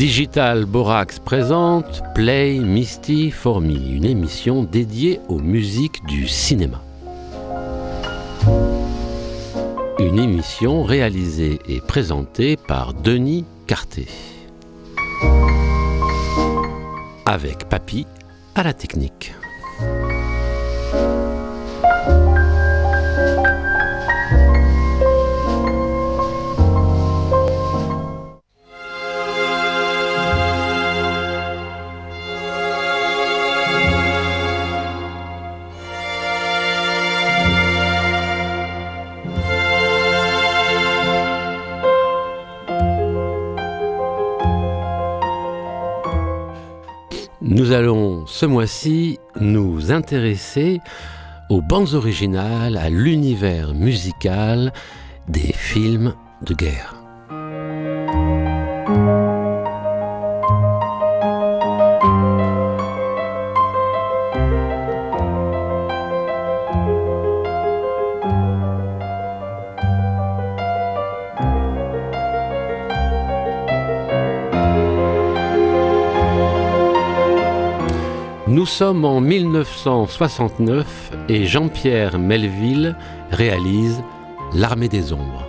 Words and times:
Digital 0.00 0.64
Borax 0.64 1.18
présente 1.18 2.00
Play 2.14 2.58
Misty 2.58 3.30
for 3.30 3.60
Me, 3.60 3.76
une 3.76 4.06
émission 4.06 4.64
dédiée 4.64 5.20
aux 5.28 5.40
musiques 5.40 6.02
du 6.06 6.26
cinéma. 6.26 6.82
Une 9.98 10.18
émission 10.18 10.84
réalisée 10.84 11.58
et 11.68 11.82
présentée 11.82 12.56
par 12.56 12.94
Denis 12.94 13.44
Carté. 13.66 14.06
Avec 17.26 17.68
Papy 17.68 18.06
à 18.54 18.62
la 18.62 18.72
technique. 18.72 19.34
Ce 48.40 48.46
mois-ci 48.46 49.18
nous 49.38 49.92
intéresser 49.92 50.80
aux 51.50 51.60
bandes 51.60 51.92
originales, 51.92 52.78
à 52.78 52.88
l'univers 52.88 53.74
musical 53.74 54.72
des 55.28 55.52
films 55.52 56.14
de 56.46 56.54
guerre. 56.54 56.99
Sommes 78.70 79.04
en 79.04 79.20
1969 79.20 81.10
et 81.28 81.44
Jean-Pierre 81.44 82.18
Melville 82.20 82.96
réalise 83.32 84.00
L'Armée 84.54 84.88
des 84.88 85.12
Ombres. 85.12 85.44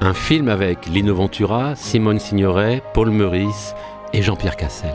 Un 0.00 0.14
film 0.14 0.48
avec 0.48 0.86
Lino 0.86 1.12
Ventura, 1.12 1.74
Simone 1.74 2.20
Signoret, 2.20 2.82
Paul 2.94 3.10
Meurice 3.10 3.74
et 4.12 4.22
Jean-Pierre 4.22 4.56
Cassel. 4.56 4.94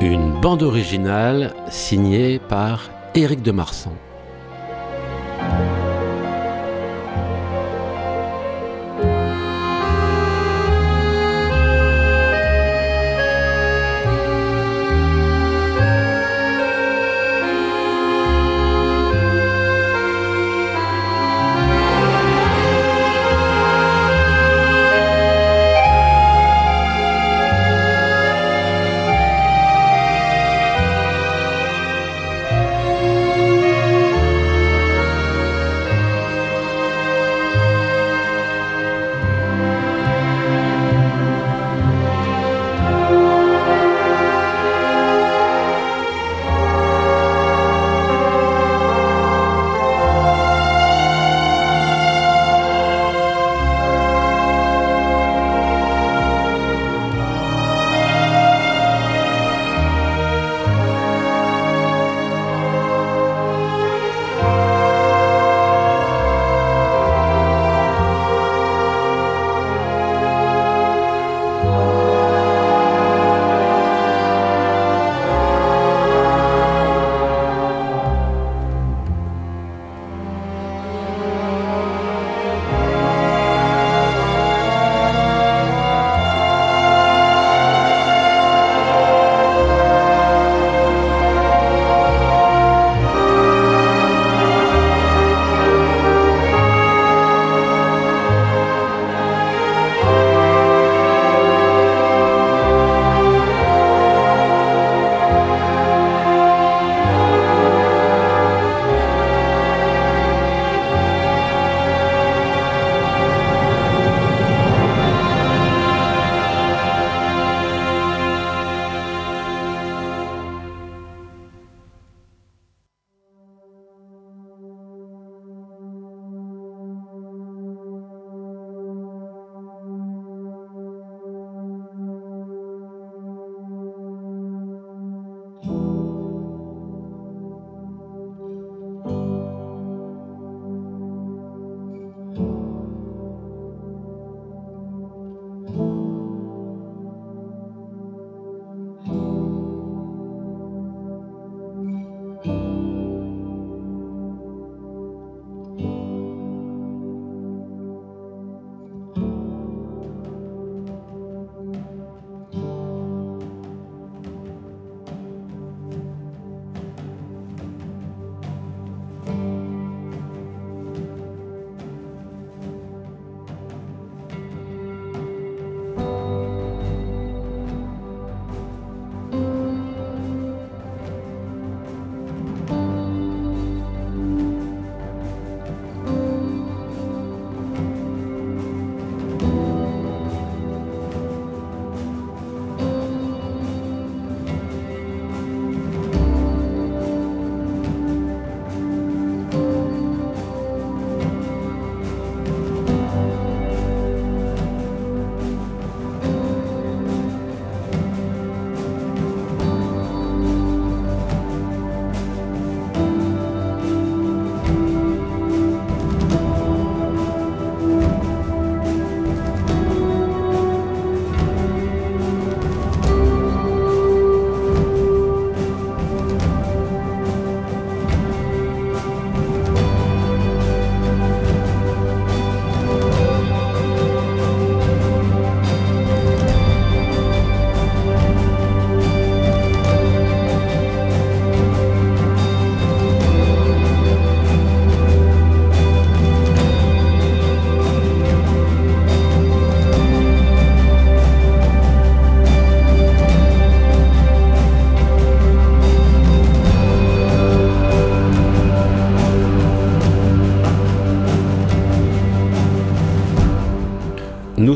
Une 0.00 0.40
bande 0.40 0.62
originale 0.62 1.54
signée 1.68 2.38
par 2.38 2.90
Éric 3.14 3.42
de 3.42 3.52
Marsan. 3.52 3.92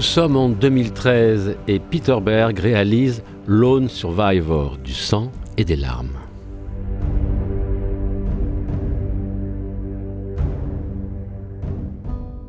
Sommes 0.04 0.36
en 0.36 0.48
2013 0.48 1.56
et 1.66 1.78
Peter 1.80 2.16
Berg 2.20 2.58
réalise 2.58 3.22
Lone 3.46 3.88
Survivor, 3.88 4.76
du 4.76 4.92
sang 4.92 5.32
et 5.56 5.64
des 5.64 5.76
larmes. 5.76 6.18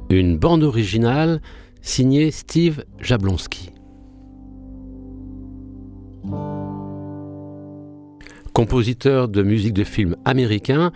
Une 0.10 0.38
bande 0.38 0.64
originale 0.64 1.42
signée 1.82 2.30
Steve 2.32 2.84
Jablonski. 3.00 3.72
Compositeur 8.54 9.28
de 9.28 9.44
musique 9.44 9.74
de 9.74 9.84
film 9.84 10.16
américain, 10.26 10.92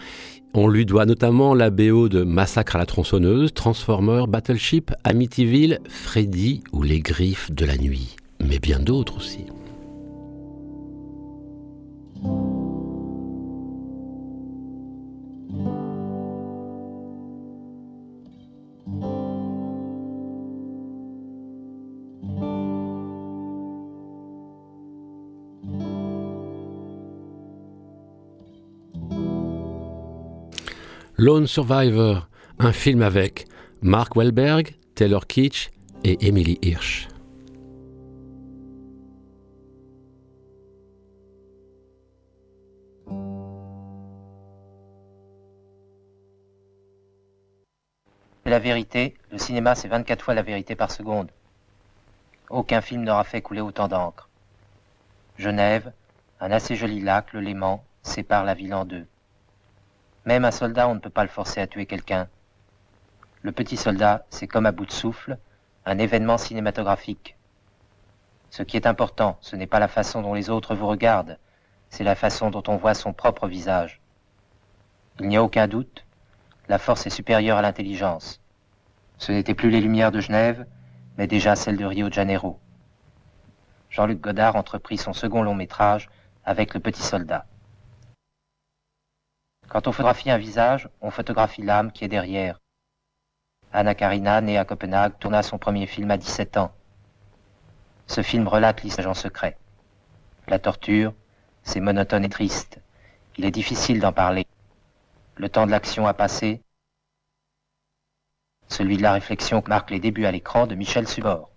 on 0.53 0.67
lui 0.67 0.85
doit 0.85 1.05
notamment 1.05 1.53
la 1.53 1.69
BO 1.69 2.09
de 2.09 2.23
Massacre 2.23 2.75
à 2.75 2.79
la 2.79 2.85
tronçonneuse, 2.85 3.53
Transformer, 3.53 4.23
Battleship, 4.27 4.91
Amityville, 5.03 5.79
Freddy 5.87 6.63
ou 6.71 6.83
Les 6.83 6.99
Griffes 6.99 7.51
de 7.51 7.65
la 7.65 7.77
nuit, 7.77 8.15
mais 8.39 8.59
bien 8.59 8.79
d'autres 8.79 9.17
aussi. 9.17 9.45
Lone 31.21 31.48
Survivor, 31.48 32.30
un 32.60 32.71
film 32.71 33.01
avec 33.01 33.45
Mark 33.81 34.16
Wahlberg, 34.16 34.77
Taylor 34.95 35.27
Kitsch 35.27 35.69
et 36.06 36.25
Emily 36.25 36.57
Hirsch. 36.62 37.10
La 48.45 48.60
vérité, 48.60 49.13
le 49.33 49.39
cinéma 49.39 49.75
c'est 49.75 49.89
24 49.89 50.24
fois 50.24 50.33
la 50.33 50.42
vérité 50.42 50.77
par 50.77 50.89
seconde. 50.89 51.27
Aucun 52.50 52.80
film 52.80 53.04
n'aura 53.04 53.25
fait 53.25 53.42
couler 53.42 53.60
autant 53.60 53.89
d'encre. 53.89 54.30
Genève, 55.38 55.92
un 56.39 56.51
assez 56.51 56.77
joli 56.77 57.01
lac, 57.01 57.33
le 57.33 57.42
Léman, 57.42 57.83
sépare 58.04 58.45
la 58.45 58.54
ville 58.54 58.74
en 58.74 58.86
deux. 58.86 59.06
Même 60.29 60.45
un 60.45 60.51
soldat, 60.51 60.87
on 60.87 60.93
ne 60.93 60.99
peut 60.99 61.09
pas 61.09 61.23
le 61.23 61.29
forcer 61.29 61.59
à 61.59 61.65
tuer 61.65 61.87
quelqu'un. 61.87 62.27
Le 63.41 63.51
petit 63.51 63.77
soldat, 63.77 64.27
c'est 64.29 64.45
comme 64.45 64.67
à 64.67 64.71
bout 64.71 64.85
de 64.85 64.91
souffle, 64.91 65.39
un 65.87 65.97
événement 65.97 66.37
cinématographique. 66.37 67.35
Ce 68.51 68.61
qui 68.61 68.77
est 68.77 68.85
important, 68.85 69.39
ce 69.41 69.55
n'est 69.55 69.65
pas 69.65 69.79
la 69.79 69.87
façon 69.87 70.21
dont 70.21 70.35
les 70.35 70.51
autres 70.51 70.75
vous 70.75 70.85
regardent, 70.85 71.39
c'est 71.89 72.03
la 72.03 72.13
façon 72.13 72.51
dont 72.51 72.61
on 72.67 72.75
voit 72.75 72.93
son 72.93 73.11
propre 73.11 73.47
visage. 73.47 74.01
Il 75.19 75.29
n'y 75.29 75.37
a 75.37 75.41
aucun 75.41 75.67
doute, 75.67 76.05
la 76.67 76.77
force 76.77 77.07
est 77.07 77.09
supérieure 77.09 77.57
à 77.57 77.63
l'intelligence. 77.63 78.39
Ce 79.17 79.31
n'étaient 79.31 79.55
plus 79.55 79.71
les 79.71 79.81
lumières 79.81 80.11
de 80.11 80.19
Genève, 80.19 80.67
mais 81.17 81.25
déjà 81.25 81.55
celles 81.55 81.77
de 81.77 81.85
Rio 81.85 82.07
de 82.07 82.13
Janeiro. 82.13 82.59
Jean-Luc 83.89 84.21
Godard 84.21 84.57
entreprit 84.57 84.99
son 84.99 85.13
second 85.13 85.41
long 85.41 85.55
métrage 85.55 86.07
avec 86.45 86.75
Le 86.75 86.79
Petit 86.81 87.01
Soldat. 87.01 87.47
Quand 89.69 89.88
on 89.88 89.92
photographie 89.92 90.31
un 90.31 90.39
visage, 90.39 90.89
on 91.00 91.12
photographie 91.12 91.62
l'âme 91.62 91.92
qui 91.92 92.04
est 92.04 92.07
derrière. 92.07 92.60
Anna 93.71 93.94
Karina, 93.94 94.42
née 94.42 94.57
à 94.57 94.66
Copenhague, 94.66 95.19
tourna 95.19 95.44
son 95.44 95.59
premier 95.59 95.85
film 95.85 96.09
à 96.09 96.18
17 96.18 96.57
ans. 96.57 96.73
Ce 98.07 98.23
film 98.23 98.47
relate 98.47 98.81
l'histoire 98.81 99.07
en 99.07 99.14
secret. 99.14 99.57
La 100.47 100.57
torture, 100.57 101.14
c'est 101.61 101.80
monotone 101.80 102.26
et 102.26 102.30
triste. 102.30 102.80
Il 103.38 103.45
est 103.45 103.52
difficile 103.52 103.99
d'en 103.99 104.11
parler. 104.11 104.47
Le 105.35 105.49
temps 105.49 105.68
de 105.68 105.71
l'action 105.71 106.07
a 106.07 106.16
passé. 106.16 106.64
Celui 108.68 108.97
de 108.97 109.04
la 109.04 109.14
réflexion 109.14 109.64
marque 109.68 109.92
les 109.92 109.99
débuts 109.99 110.26
à 110.26 110.31
l'écran 110.31 110.66
de 110.66 110.73
Michel 110.73 111.07
Subor. 111.07 111.52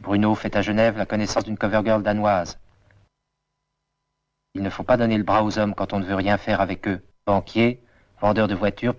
Bruno 0.00 0.34
fait 0.34 0.56
à 0.56 0.62
Genève 0.62 0.98
la 0.98 1.06
connaissance 1.06 1.44
d'une 1.44 1.56
cover 1.56 1.82
girl 1.84 2.02
danoise. 2.02 2.58
Il 4.54 4.62
ne 4.62 4.70
faut 4.70 4.82
pas 4.82 4.98
donner 4.98 5.16
le 5.16 5.24
bras 5.24 5.44
aux 5.44 5.58
hommes 5.58 5.74
quand 5.74 5.94
on 5.94 6.00
ne 6.00 6.04
veut 6.04 6.14
rien 6.14 6.36
faire 6.36 6.60
avec 6.60 6.86
eux. 6.86 7.02
Banquier, 7.24 7.82
vendeur 8.20 8.48
de 8.48 8.54
voitures. 8.54 8.94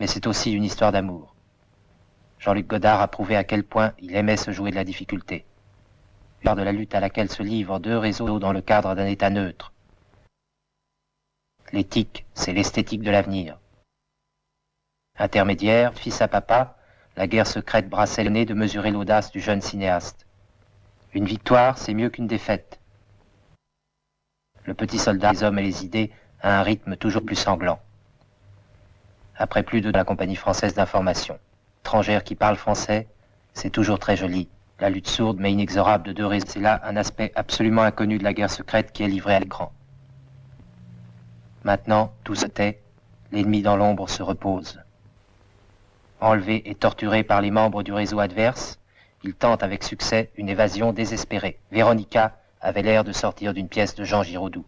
Mais 0.00 0.06
c'est 0.06 0.26
aussi 0.26 0.52
une 0.52 0.64
histoire 0.64 0.90
d'amour. 0.90 1.34
Jean-Luc 2.38 2.66
Godard 2.66 3.02
a 3.02 3.08
prouvé 3.08 3.36
à 3.36 3.44
quel 3.44 3.62
point 3.62 3.92
il 3.98 4.16
aimait 4.16 4.38
se 4.38 4.52
jouer 4.52 4.70
de 4.70 4.76
la 4.76 4.84
difficulté. 4.84 5.44
Lors 6.44 6.56
de 6.56 6.62
la 6.62 6.72
lutte 6.72 6.94
à 6.94 7.00
laquelle 7.00 7.30
se 7.30 7.42
livrent 7.42 7.78
deux 7.78 7.96
réseaux 7.96 8.38
dans 8.38 8.52
le 8.52 8.62
cadre 8.62 8.94
d'un 8.94 9.06
état 9.06 9.30
neutre. 9.30 9.72
L'éthique, 11.72 12.26
c'est 12.34 12.52
l'esthétique 12.52 13.02
de 13.02 13.10
l'avenir. 13.10 13.58
Intermédiaire, 15.18 15.94
fils 15.94 16.20
à 16.20 16.28
papa, 16.28 16.76
la 17.16 17.26
guerre 17.26 17.46
secrète 17.46 17.88
brassait 17.88 18.24
le 18.24 18.30
nez 18.30 18.46
de 18.46 18.54
mesurer 18.54 18.90
l'audace 18.90 19.30
du 19.30 19.40
jeune 19.40 19.60
cinéaste. 19.60 20.26
Une 21.12 21.26
victoire, 21.26 21.76
c'est 21.78 21.94
mieux 21.94 22.08
qu'une 22.08 22.26
défaite. 22.26 22.81
Le 24.72 24.76
petit 24.76 24.98
soldat, 24.98 25.32
les 25.32 25.42
hommes 25.42 25.58
et 25.58 25.62
les 25.62 25.84
idées, 25.84 26.10
a 26.40 26.58
un 26.58 26.62
rythme 26.62 26.96
toujours 26.96 27.22
plus 27.22 27.36
sanglant. 27.36 27.78
Après 29.36 29.62
plus 29.62 29.82
de 29.82 29.90
la 29.90 30.02
compagnie 30.02 30.34
française 30.34 30.72
d'information, 30.72 31.38
étrangère 31.82 32.24
qui 32.24 32.36
parle 32.36 32.56
français, 32.56 33.06
c'est 33.52 33.68
toujours 33.68 33.98
très 33.98 34.16
joli. 34.16 34.48
La 34.80 34.88
lutte 34.88 35.08
sourde 35.08 35.38
mais 35.38 35.52
inexorable 35.52 36.04
de 36.04 36.14
deux 36.14 36.24
réseaux, 36.24 36.46
c'est 36.48 36.58
là 36.58 36.80
un 36.84 36.96
aspect 36.96 37.32
absolument 37.34 37.82
inconnu 37.82 38.16
de 38.16 38.24
la 38.24 38.32
guerre 38.32 38.48
secrète 38.48 38.92
qui 38.92 39.02
est 39.02 39.08
livrée 39.08 39.34
à 39.34 39.40
l'écran. 39.40 39.72
Maintenant, 41.64 42.10
tout 42.24 42.34
se 42.34 42.46
tait, 42.46 42.80
l'ennemi 43.30 43.60
dans 43.60 43.76
l'ombre 43.76 44.08
se 44.08 44.22
repose. 44.22 44.80
Enlevé 46.22 46.62
et 46.70 46.74
torturé 46.74 47.24
par 47.24 47.42
les 47.42 47.50
membres 47.50 47.82
du 47.82 47.92
réseau 47.92 48.20
adverse, 48.20 48.78
il 49.22 49.34
tente 49.34 49.62
avec 49.62 49.84
succès 49.84 50.30
une 50.34 50.48
évasion 50.48 50.94
désespérée. 50.94 51.58
Véronica 51.70 52.38
avait 52.62 52.82
l'air 52.82 53.04
de 53.04 53.12
sortir 53.12 53.52
d'une 53.52 53.68
pièce 53.68 53.94
de 53.94 54.04
Jean 54.04 54.22
Giraudoux. 54.22 54.64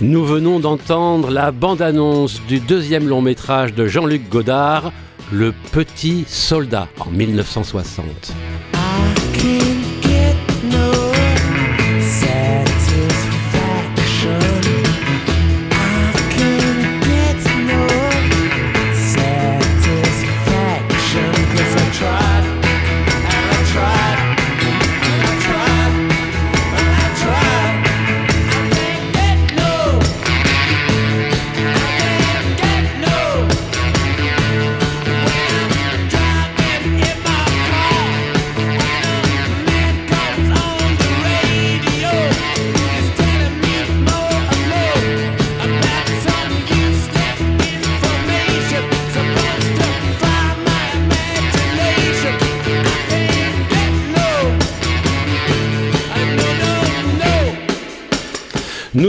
Nous 0.00 0.24
venons 0.24 0.60
d'entendre 0.60 1.30
la 1.30 1.50
bande-annonce 1.50 2.40
du 2.46 2.60
deuxième 2.60 3.08
long 3.08 3.20
métrage 3.20 3.74
de 3.74 3.86
Jean-Luc 3.86 4.28
Godard, 4.28 4.92
Le 5.32 5.52
Petit 5.72 6.24
Soldat, 6.28 6.88
en 7.00 7.10
1960. 7.10 8.32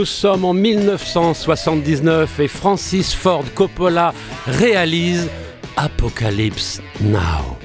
Nous 0.00 0.06
sommes 0.06 0.46
en 0.46 0.54
1979 0.54 2.40
et 2.40 2.48
Francis 2.48 3.12
Ford 3.12 3.44
Coppola 3.54 4.14
réalise 4.46 5.28
Apocalypse 5.76 6.80
Now. 7.02 7.58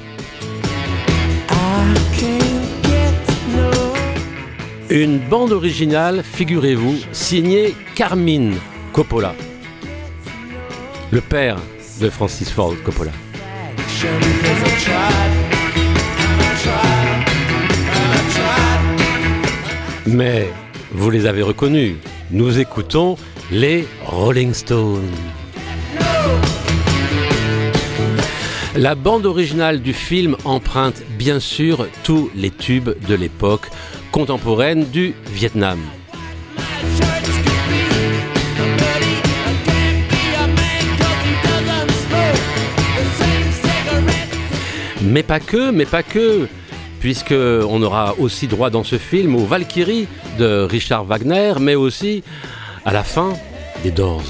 Une 4.89 5.19
bande 5.19 5.53
originale, 5.53 6.23
figurez-vous, 6.23 6.97
signée 7.13 7.73
Carmine 7.95 8.55
Coppola, 8.91 9.33
le 11.11 11.21
père 11.21 11.55
de 12.01 12.09
Francis 12.09 12.51
Ford 12.51 12.75
Coppola. 12.83 13.11
Mais 20.05 20.49
vous 20.91 21.09
les 21.09 21.25
avez 21.25 21.41
reconnus, 21.41 21.95
nous 22.31 22.59
écoutons 22.59 23.17
les 23.51 23.87
Rolling 24.05 24.53
Stones. 24.53 25.09
La 28.75 28.95
bande 28.95 29.25
originale 29.25 29.81
du 29.81 29.93
film 29.93 30.35
emprunte 30.43 31.01
bien 31.17 31.39
sûr 31.39 31.87
tous 32.03 32.29
les 32.35 32.51
tubes 32.51 32.91
de 33.07 33.15
l'époque 33.15 33.69
contemporaine 34.11 34.85
du 34.85 35.13
Vietnam. 35.31 35.79
Mais 45.01 45.23
pas 45.23 45.39
que, 45.39 45.71
mais 45.71 45.85
pas 45.85 46.03
que, 46.03 46.47
puisque 47.05 47.35
on 47.35 47.83
aura 47.83 48.15
aussi 48.17 48.47
droit 48.47 48.71
dans 48.71 48.83
ce 48.83 48.97
film 48.97 49.35
aux 49.35 49.45
Valkyries 49.45 50.07
de 50.39 50.65
Richard 50.67 51.05
Wagner, 51.05 51.53
mais 51.59 51.75
aussi 51.75 52.23
à 52.83 52.91
la 52.93 53.03
fin 53.03 53.33
des 53.83 53.91
Doors. 53.91 54.23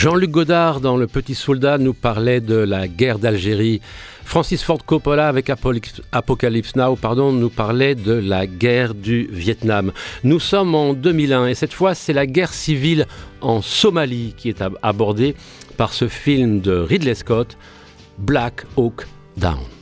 Jean-Luc 0.00 0.30
Godard, 0.30 0.80
dans 0.80 0.96
Le 0.96 1.06
Petit 1.06 1.34
Soldat, 1.34 1.76
nous 1.76 1.92
parlait 1.92 2.40
de 2.40 2.54
la 2.54 2.88
guerre 2.88 3.18
d'Algérie. 3.18 3.82
Francis 4.24 4.62
Ford 4.62 4.82
Coppola, 4.82 5.28
avec 5.28 5.50
Apocalypse 5.50 6.74
Now, 6.74 6.96
nous 7.32 7.50
parlait 7.50 7.94
de 7.94 8.14
la 8.14 8.46
guerre 8.46 8.94
du 8.94 9.28
Vietnam. 9.30 9.92
Nous 10.24 10.40
sommes 10.40 10.74
en 10.74 10.94
2001 10.94 11.48
et 11.48 11.54
cette 11.54 11.74
fois, 11.74 11.94
c'est 11.94 12.14
la 12.14 12.24
guerre 12.24 12.54
civile 12.54 13.06
en 13.42 13.60
Somalie 13.60 14.32
qui 14.38 14.48
est 14.48 14.64
abordée 14.80 15.34
par 15.76 15.92
ce 15.92 16.08
film 16.08 16.60
de 16.60 16.72
Ridley 16.72 17.14
Scott, 17.14 17.58
Black 18.16 18.64
Hawk 18.78 19.06
Down. 19.36 19.79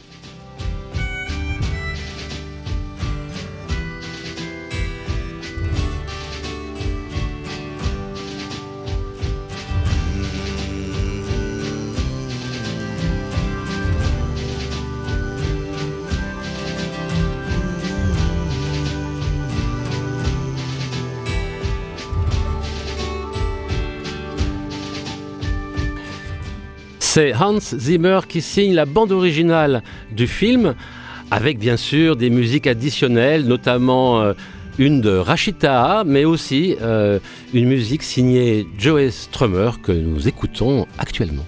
C'est 27.19 27.35
Hans 27.35 27.59
Zimmer 27.59 28.21
qui 28.29 28.41
signe 28.41 28.75
la 28.75 28.87
bande 28.87 29.11
originale 29.11 29.83
du 30.13 30.29
film, 30.29 30.77
avec 31.33 31.59
bien 31.59 31.77
sûr 31.77 32.15
des 32.15 32.31
musiques 32.31 32.69
additionnelles, 32.69 33.45
notamment 33.45 34.21
euh, 34.21 34.35
une 34.79 35.01
de 35.01 35.17
Rachita, 35.17 36.05
mais 36.07 36.25
aussi 36.25 36.77
euh, 36.81 37.19
une 37.53 37.67
musique 37.67 38.05
signée 38.05 38.69
Joe 38.79 39.11
Strummer 39.11 39.81
que 39.83 39.91
nous 39.91 40.29
écoutons 40.29 40.87
actuellement. 40.97 41.45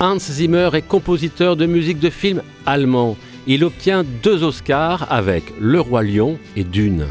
Hans 0.00 0.18
Zimmer 0.18 0.70
est 0.72 0.88
compositeur 0.88 1.56
de 1.56 1.66
musique 1.66 1.98
de 1.98 2.08
film 2.08 2.40
allemand. 2.64 3.18
Il 3.50 3.64
obtient 3.64 4.04
deux 4.04 4.44
Oscars 4.44 5.10
avec 5.10 5.42
Le 5.58 5.80
Roi 5.80 6.02
Lion 6.02 6.38
et 6.54 6.64
Dune. 6.64 7.06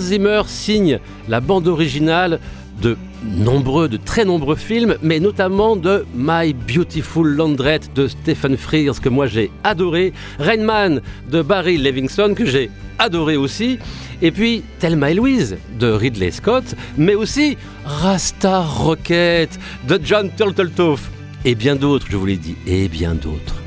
Zimmer 0.00 0.42
signe 0.46 0.98
la 1.28 1.40
bande 1.40 1.68
originale 1.68 2.40
de 2.82 2.96
nombreux, 3.22 3.88
de 3.88 3.98
très 3.98 4.24
nombreux 4.24 4.56
films, 4.56 4.96
mais 5.02 5.20
notamment 5.20 5.76
de 5.76 6.06
My 6.14 6.54
Beautiful 6.54 7.28
Laundrette 7.28 7.92
de 7.94 8.08
Stephen 8.08 8.56
Frears, 8.56 9.00
que 9.00 9.08
moi 9.08 9.26
j'ai 9.26 9.50
adoré, 9.64 10.12
Rainman 10.38 11.00
de 11.30 11.42
Barry 11.42 11.76
Levinson, 11.76 12.34
que 12.34 12.46
j'ai 12.46 12.70
adoré 12.98 13.36
aussi, 13.36 13.78
et 14.22 14.30
puis 14.30 14.62
Thelma 14.78 15.10
et 15.10 15.14
Louise 15.14 15.58
de 15.78 15.88
Ridley 15.88 16.30
Scott, 16.30 16.74
mais 16.96 17.14
aussi 17.14 17.56
Rasta 17.84 18.60
Rocket 18.60 19.58
de 19.86 20.00
John 20.02 20.30
Turteltauf, 20.36 21.10
et 21.44 21.54
bien 21.54 21.76
d'autres, 21.76 22.06
je 22.10 22.16
vous 22.16 22.26
l'ai 22.26 22.36
dit, 22.36 22.56
et 22.66 22.88
bien 22.88 23.14
d'autres. 23.14 23.59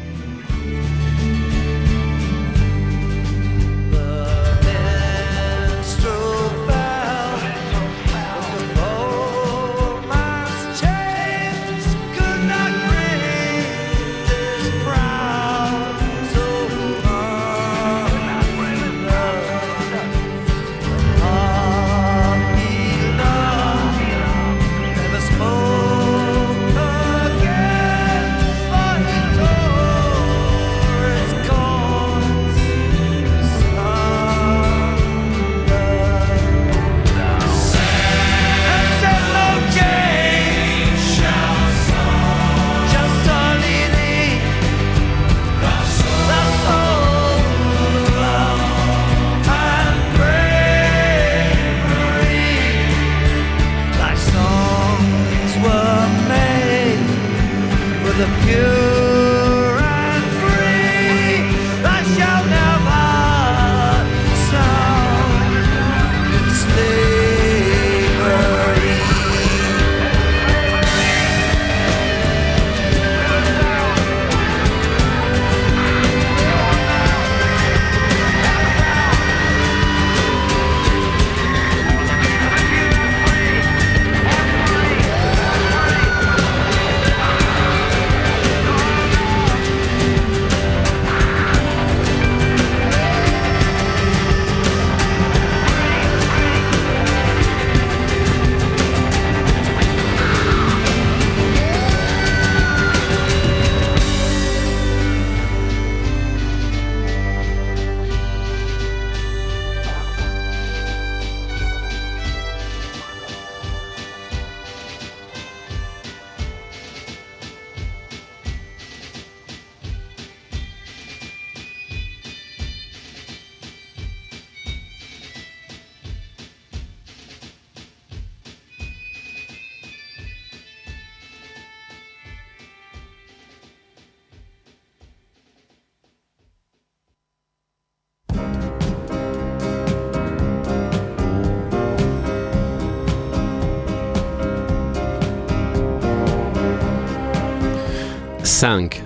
Cinq. 148.64 149.04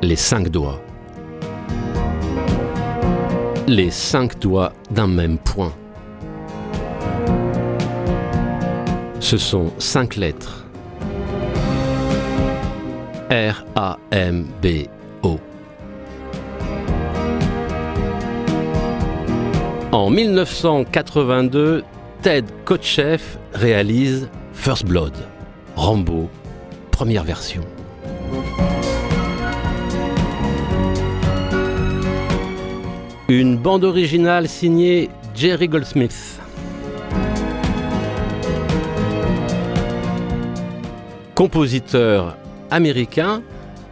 Les 0.00 0.16
cinq 0.16 0.48
doigts. 0.48 0.80
Les 3.68 3.90
cinq 3.90 4.38
doigts 4.38 4.72
d'un 4.90 5.08
même 5.08 5.36
point. 5.36 5.74
Ce 9.20 9.36
sont 9.36 9.74
cinq 9.76 10.16
lettres. 10.16 10.64
R-A-M-B-O. 13.28 13.78
En 19.92 20.08
1982, 20.08 21.84
Ted 22.22 22.46
Kotcheff 22.64 23.36
réalise 23.52 24.30
First 24.54 24.86
Blood. 24.86 25.12
Rambo, 25.76 26.28
première 26.90 27.24
version. 27.24 27.62
Une 33.28 33.56
bande 33.56 33.84
originale 33.84 34.48
signée 34.48 35.08
Jerry 35.34 35.68
Goldsmith. 35.68 36.38
Compositeur 41.34 42.36
américain 42.70 43.42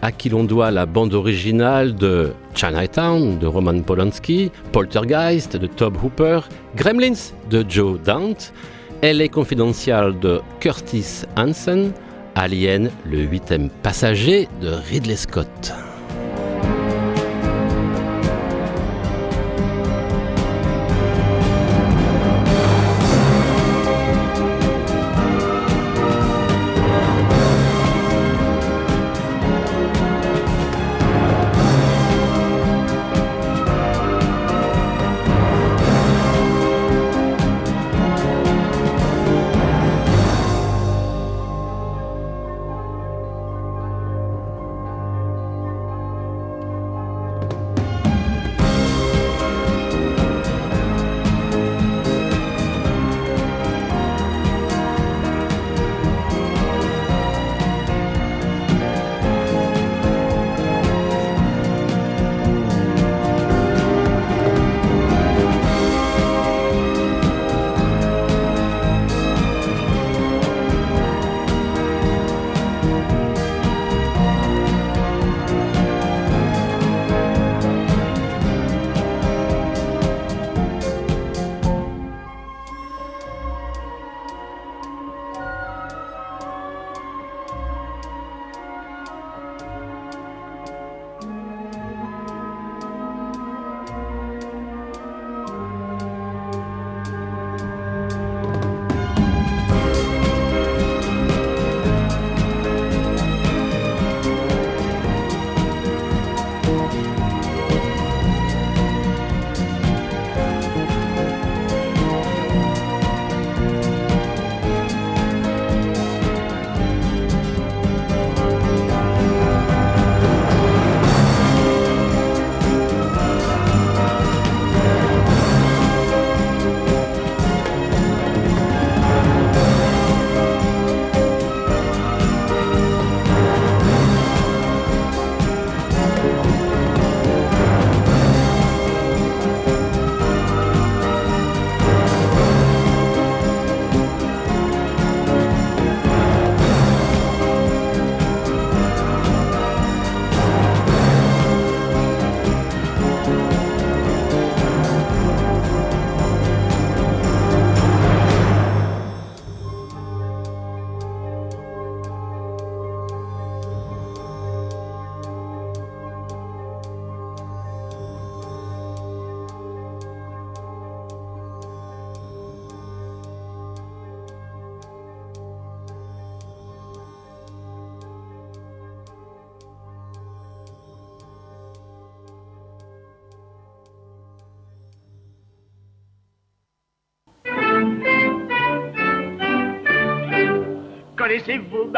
à 0.02 0.12
qui 0.12 0.28
l'on 0.28 0.44
doit 0.44 0.70
la 0.70 0.86
bande 0.86 1.14
originale 1.14 1.94
de 1.94 2.32
Chinatown 2.54 3.38
de 3.38 3.46
Roman 3.46 3.80
Polanski, 3.80 4.50
Poltergeist 4.72 5.56
de 5.56 5.66
Tob 5.66 5.96
Hooper, 6.02 6.40
Gremlins 6.76 7.32
de 7.50 7.64
Joe 7.68 8.00
Dante, 8.02 8.52
elle 9.02 9.20
est 9.20 9.28
confidentielle 9.28 10.18
de 10.18 10.40
Curtis 10.60 11.22
Hansen, 11.36 11.92
Alien, 12.34 12.90
le 13.06 13.20
huitième 13.22 13.70
passager 13.82 14.48
de 14.60 14.68
Ridley 14.68 15.16
Scott. 15.16 15.72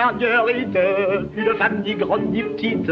Marguerite 0.02 0.78
Une 1.36 1.54
femme 1.54 1.82
ni 1.84 1.94
grande 1.94 2.32
ni 2.32 2.42
petite, 2.42 2.90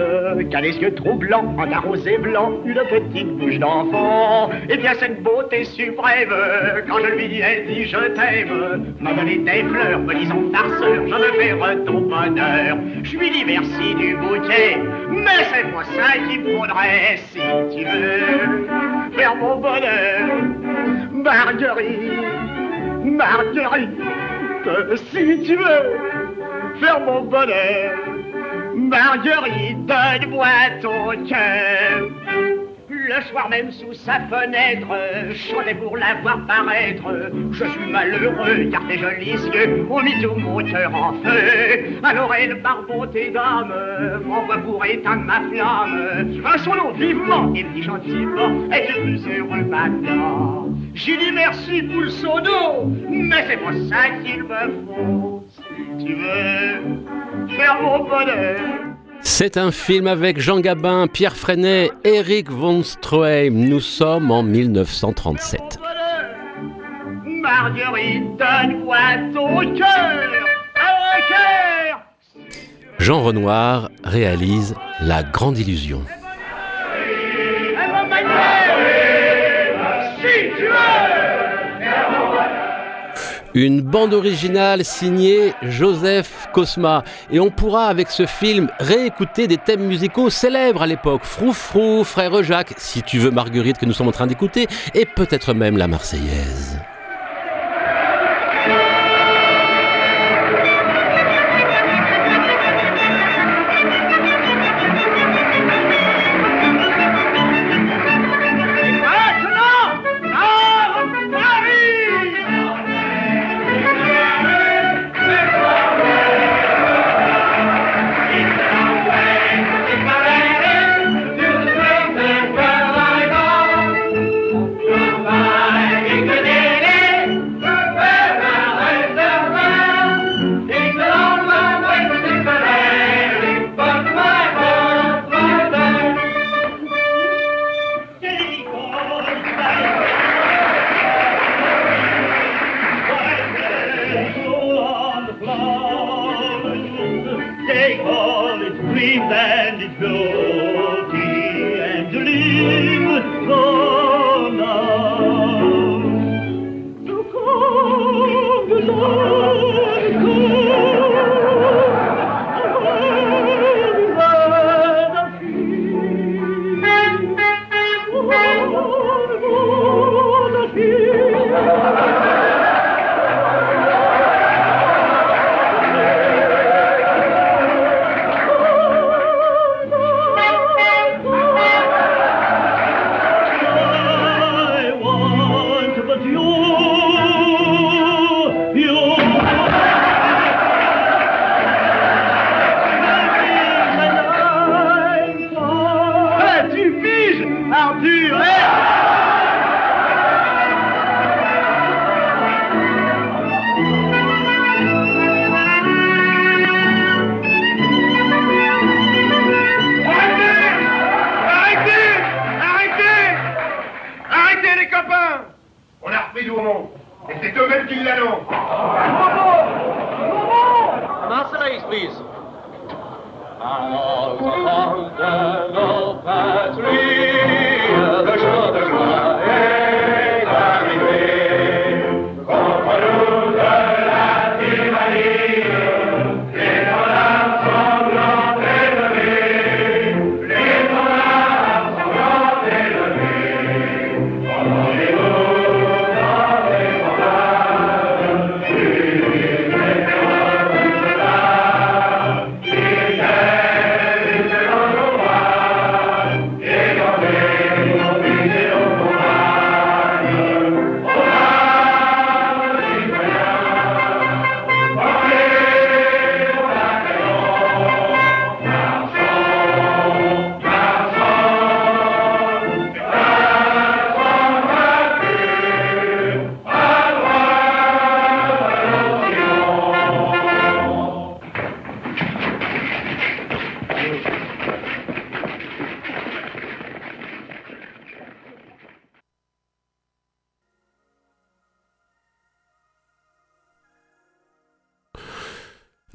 qui 0.48 0.56
a 0.56 0.60
les 0.60 0.76
yeux 0.78 0.94
trop 0.94 1.14
blancs, 1.14 1.44
un 1.58 1.80
rosé 1.80 2.18
blanc, 2.18 2.52
une 2.64 2.80
petite 2.88 3.36
bouche 3.36 3.58
d'enfant. 3.58 4.50
Et 4.68 4.74
eh 4.74 4.76
bien 4.76 4.94
cette 4.94 5.20
beauté 5.20 5.64
suprême, 5.64 6.32
quand 6.88 6.98
je 7.00 7.12
lui 7.16 7.42
ai 7.42 7.64
dit 7.66 7.84
je 7.86 7.98
t'aime, 8.14 8.94
m'a 9.00 9.12
donné 9.12 9.38
des 9.38 9.64
fleurs, 9.64 9.98
me 9.98 10.14
disant 10.14 10.40
farceur, 10.54 11.08
je 11.08 11.14
me 11.14 11.30
fais 11.40 11.84
ton 11.84 12.00
bonheur. 12.02 12.76
Je 13.02 13.16
lui 13.16 13.30
dis 13.30 13.44
merci 13.44 13.94
du 13.96 14.14
bouquet, 14.16 14.78
mais 15.10 15.42
c'est 15.52 15.64
moi 15.72 15.82
ça 15.82 16.12
qu'il 16.28 16.42
faudrait 16.44 17.16
si 17.32 17.40
tu 17.76 17.84
veux 17.84 18.68
faire 19.16 19.34
mon 19.34 19.56
bonheur. 19.56 20.28
Marguerite, 21.12 22.12
Marguerite, 23.04 24.00
si 25.10 25.42
tu 25.42 25.56
veux 25.56 26.29
faire 26.78 27.00
mon 27.00 27.22
bonheur. 27.22 27.98
Marguerite, 28.74 29.86
donne-moi 29.86 30.48
ton 30.82 31.26
cœur. 31.26 32.69
Le 33.08 33.22
soir 33.22 33.48
même 33.48 33.70
sous 33.70 33.94
sa 33.94 34.20
fenêtre, 34.20 34.88
chantais 35.34 35.74
pour 35.74 35.96
la 35.96 36.16
voir 36.22 36.44
paraître. 36.46 37.02
Je 37.50 37.64
suis 37.64 37.90
malheureux 37.90 38.68
car 38.70 38.86
tes 38.86 38.98
jolis 38.98 39.38
yeux 39.54 39.86
ont 39.88 40.02
mis 40.02 40.20
tout 40.20 40.34
mon 40.34 40.60
en 40.60 41.12
feu. 41.14 41.98
Alors 42.02 42.34
elle, 42.34 42.60
par 42.60 42.82
bonté 42.82 43.30
d'âme, 43.30 43.72
m'envoie 44.26 44.58
pour 44.58 44.84
éteindre 44.84 45.24
ma 45.24 45.40
flamme. 45.40 46.42
Un 46.44 46.58
son 46.58 46.74
nom 46.74 46.92
vivement 46.92 47.54
et 47.54 47.62
dit 47.74 47.82
gentiment, 47.82 48.70
es-tu 48.70 49.00
plus 49.00 49.26
heureux 49.28 49.64
maintenant 49.64 50.68
J'ai 50.94 51.16
dit 51.16 51.32
merci 51.32 51.82
pour 51.82 52.02
le 52.02 52.10
sono, 52.10 52.84
mais 53.08 53.46
c'est 53.48 53.56
pour 53.56 53.72
ça 53.88 54.10
qu'il 54.22 54.42
me 54.44 54.84
faut, 54.86 55.44
si 55.48 56.04
tu 56.04 56.14
veux, 56.14 57.56
faire 57.56 57.80
mon 57.82 58.00
bonheur. 58.04 58.60
C'est 59.22 59.56
un 59.56 59.70
film 59.70 60.06
avec 60.06 60.40
Jean 60.40 60.60
Gabin, 60.60 61.06
Pierre 61.06 61.36
Freinet, 61.36 61.90
Eric 62.04 62.50
von 62.50 62.82
Stroheim. 62.82 63.50
Nous 63.50 63.80
sommes 63.80 64.30
en 64.30 64.42
1937. 64.42 65.60
Jean 72.98 73.22
Renoir 73.22 73.90
réalise 74.04 74.74
La 75.00 75.22
Grande 75.22 75.58
Illusion. 75.58 76.02
Une 83.54 83.80
bande 83.80 84.14
originale 84.14 84.84
signée 84.84 85.54
Joseph 85.62 86.48
Cosma. 86.52 87.02
Et 87.30 87.40
on 87.40 87.50
pourra 87.50 87.86
avec 87.86 88.10
ce 88.10 88.26
film 88.26 88.68
réécouter 88.78 89.48
des 89.48 89.58
thèmes 89.58 89.86
musicaux 89.86 90.30
célèbres 90.30 90.82
à 90.82 90.86
l'époque. 90.86 91.24
Froufrou, 91.24 92.04
Frère 92.04 92.42
Jacques, 92.42 92.74
Si 92.76 93.02
tu 93.02 93.18
veux 93.18 93.30
Marguerite 93.30 93.78
que 93.78 93.86
nous 93.86 93.92
sommes 93.92 94.08
en 94.08 94.12
train 94.12 94.28
d'écouter, 94.28 94.68
et 94.94 95.04
peut-être 95.04 95.52
même 95.52 95.76
la 95.76 95.88
Marseillaise. 95.88 96.78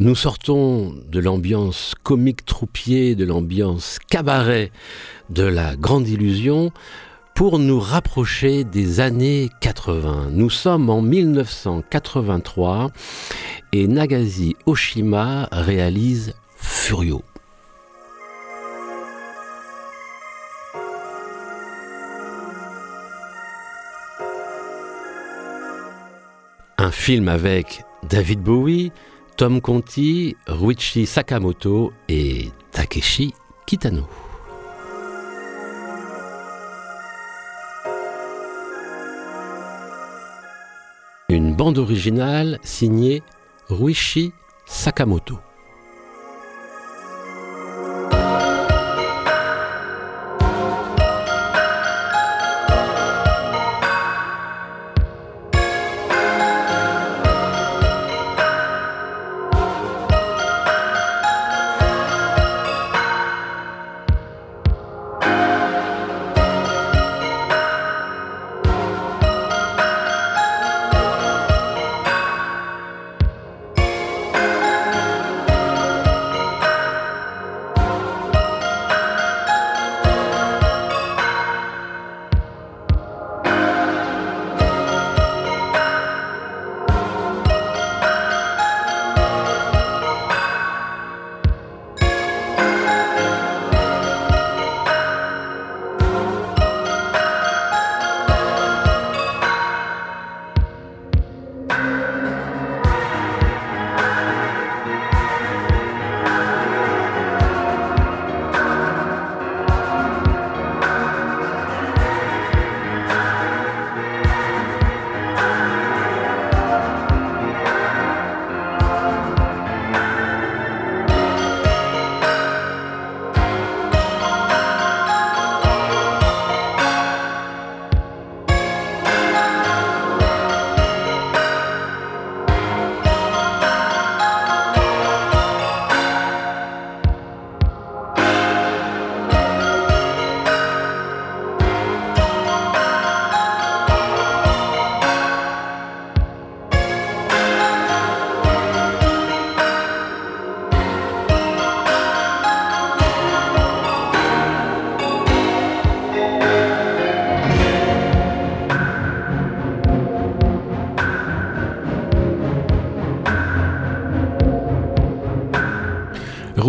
Nous 0.06 0.14
sortons 0.14 0.94
de 1.12 1.20
l'ambiance 1.20 1.96
comique 2.04 2.46
troupier, 2.46 3.16
de 3.16 3.26
l'ambiance 3.26 3.98
cabaret 4.08 4.72
de 5.32 5.42
la 5.42 5.76
grande 5.76 6.08
illusion 6.08 6.72
pour 7.34 7.58
nous 7.58 7.80
rapprocher 7.80 8.64
des 8.66 9.00
années 9.00 9.50
80. 9.62 10.28
Nous 10.30 10.52
sommes 10.52 10.92
en 10.92 11.02
1983 11.02 12.92
et 13.74 13.88
Nagasi 13.88 14.56
Oshima 14.68 15.50
réalise 15.52 16.36
Furio. 16.56 17.24
Un 26.78 26.92
film 26.92 27.28
avec 27.28 27.84
David 28.08 28.42
Bowie, 28.42 28.92
Tom 29.38 29.60
Conti, 29.60 30.38
Ruichi 30.48 31.06
Sakamoto 31.06 31.92
et 32.08 32.52
Takeshi 32.72 33.34
Kitano. 33.66 34.08
Une 41.28 41.54
bande 41.54 41.80
originale 41.80 42.60
signée 42.64 43.24
Ruichi 43.68 44.32
Sakamoto. 44.66 45.40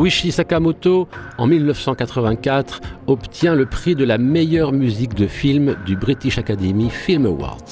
Ruichi 0.06 0.30
Sakamoto, 0.30 1.08
en 1.36 1.48
1984, 1.48 2.80
obtient 3.08 3.56
le 3.56 3.66
prix 3.66 3.96
de 3.96 4.04
la 4.04 4.18
meilleure 4.18 4.70
musique 4.70 5.14
de 5.14 5.26
film 5.26 5.74
du 5.84 5.96
British 5.96 6.38
Academy 6.38 6.90
Film 6.90 7.26
Awards. 7.26 7.65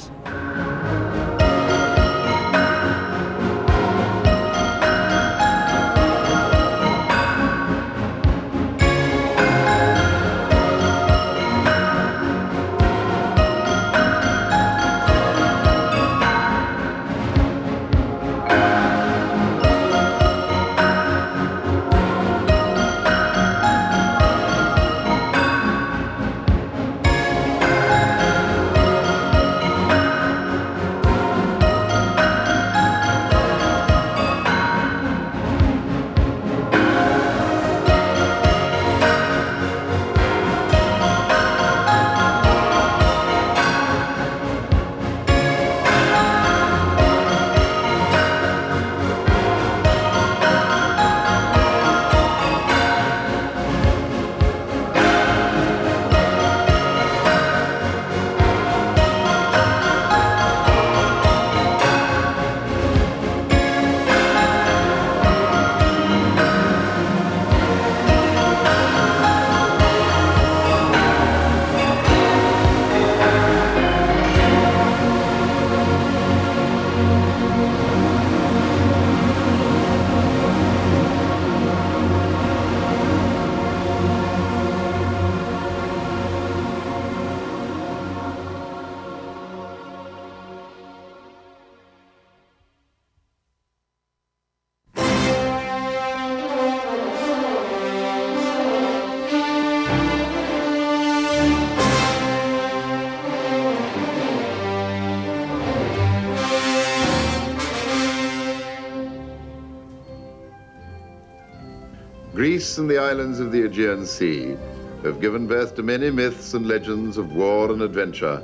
Greece 112.65 112.79
and 112.79 112.89
the 112.89 112.97
islands 112.97 113.39
of 113.39 113.51
the 113.51 113.61
Aegean 113.61 114.07
Sea 114.07 114.57
have 115.03 115.21
given 115.21 115.45
birth 115.45 115.75
to 115.75 115.83
many 115.83 116.09
myths 116.09 116.55
and 116.55 116.67
legends 116.67 117.15
of 117.15 117.35
war 117.35 117.71
and 117.71 117.83
adventure. 117.83 118.41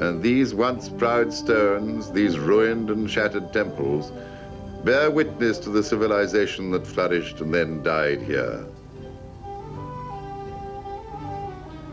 And 0.00 0.20
these 0.20 0.52
once 0.56 0.88
proud 0.88 1.32
stones, 1.32 2.10
these 2.10 2.36
ruined 2.36 2.90
and 2.90 3.08
shattered 3.08 3.52
temples, 3.52 4.10
bear 4.82 5.08
witness 5.08 5.58
to 5.58 5.70
the 5.70 5.84
civilization 5.84 6.72
that 6.72 6.84
flourished 6.84 7.40
and 7.40 7.54
then 7.54 7.84
died 7.84 8.20
here. 8.20 8.66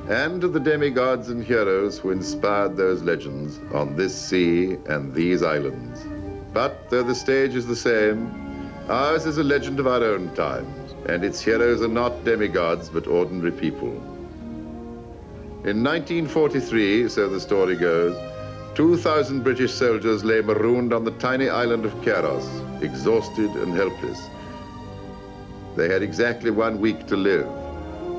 And 0.09 0.41
to 0.41 0.47
the 0.47 0.59
demigods 0.59 1.29
and 1.29 1.43
heroes 1.43 1.99
who 1.99 2.09
inspired 2.09 2.75
those 2.75 3.03
legends 3.03 3.59
on 3.71 3.95
this 3.95 4.19
sea 4.19 4.77
and 4.87 5.13
these 5.13 5.43
islands. 5.43 6.07
But 6.53 6.89
though 6.89 7.03
the 7.03 7.13
stage 7.13 7.53
is 7.53 7.67
the 7.67 7.75
same, 7.75 8.40
ours 8.91 9.25
is 9.25 9.37
a 9.37 9.43
legend 9.43 9.79
of 9.79 9.87
our 9.87 10.03
own 10.03 10.33
times, 10.35 10.93
and 11.07 11.23
its 11.23 11.41
heroes 11.41 11.81
are 11.81 11.87
not 11.87 12.25
demigods 12.25 12.89
but 12.89 13.07
ordinary 13.07 13.51
people. 13.51 13.93
In 15.63 15.81
1943, 15.81 17.07
so 17.07 17.29
the 17.29 17.39
story 17.39 17.77
goes, 17.77 18.17
2,000 18.75 19.43
British 19.43 19.73
soldiers 19.73 20.25
lay 20.25 20.41
marooned 20.41 20.93
on 20.93 21.05
the 21.05 21.11
tiny 21.11 21.47
island 21.47 21.85
of 21.85 21.93
Keros, 22.01 22.45
exhausted 22.81 23.49
and 23.51 23.73
helpless. 23.73 24.29
They 25.77 25.87
had 25.87 26.03
exactly 26.03 26.51
one 26.51 26.81
week 26.81 27.07
to 27.07 27.15
live, 27.15 27.47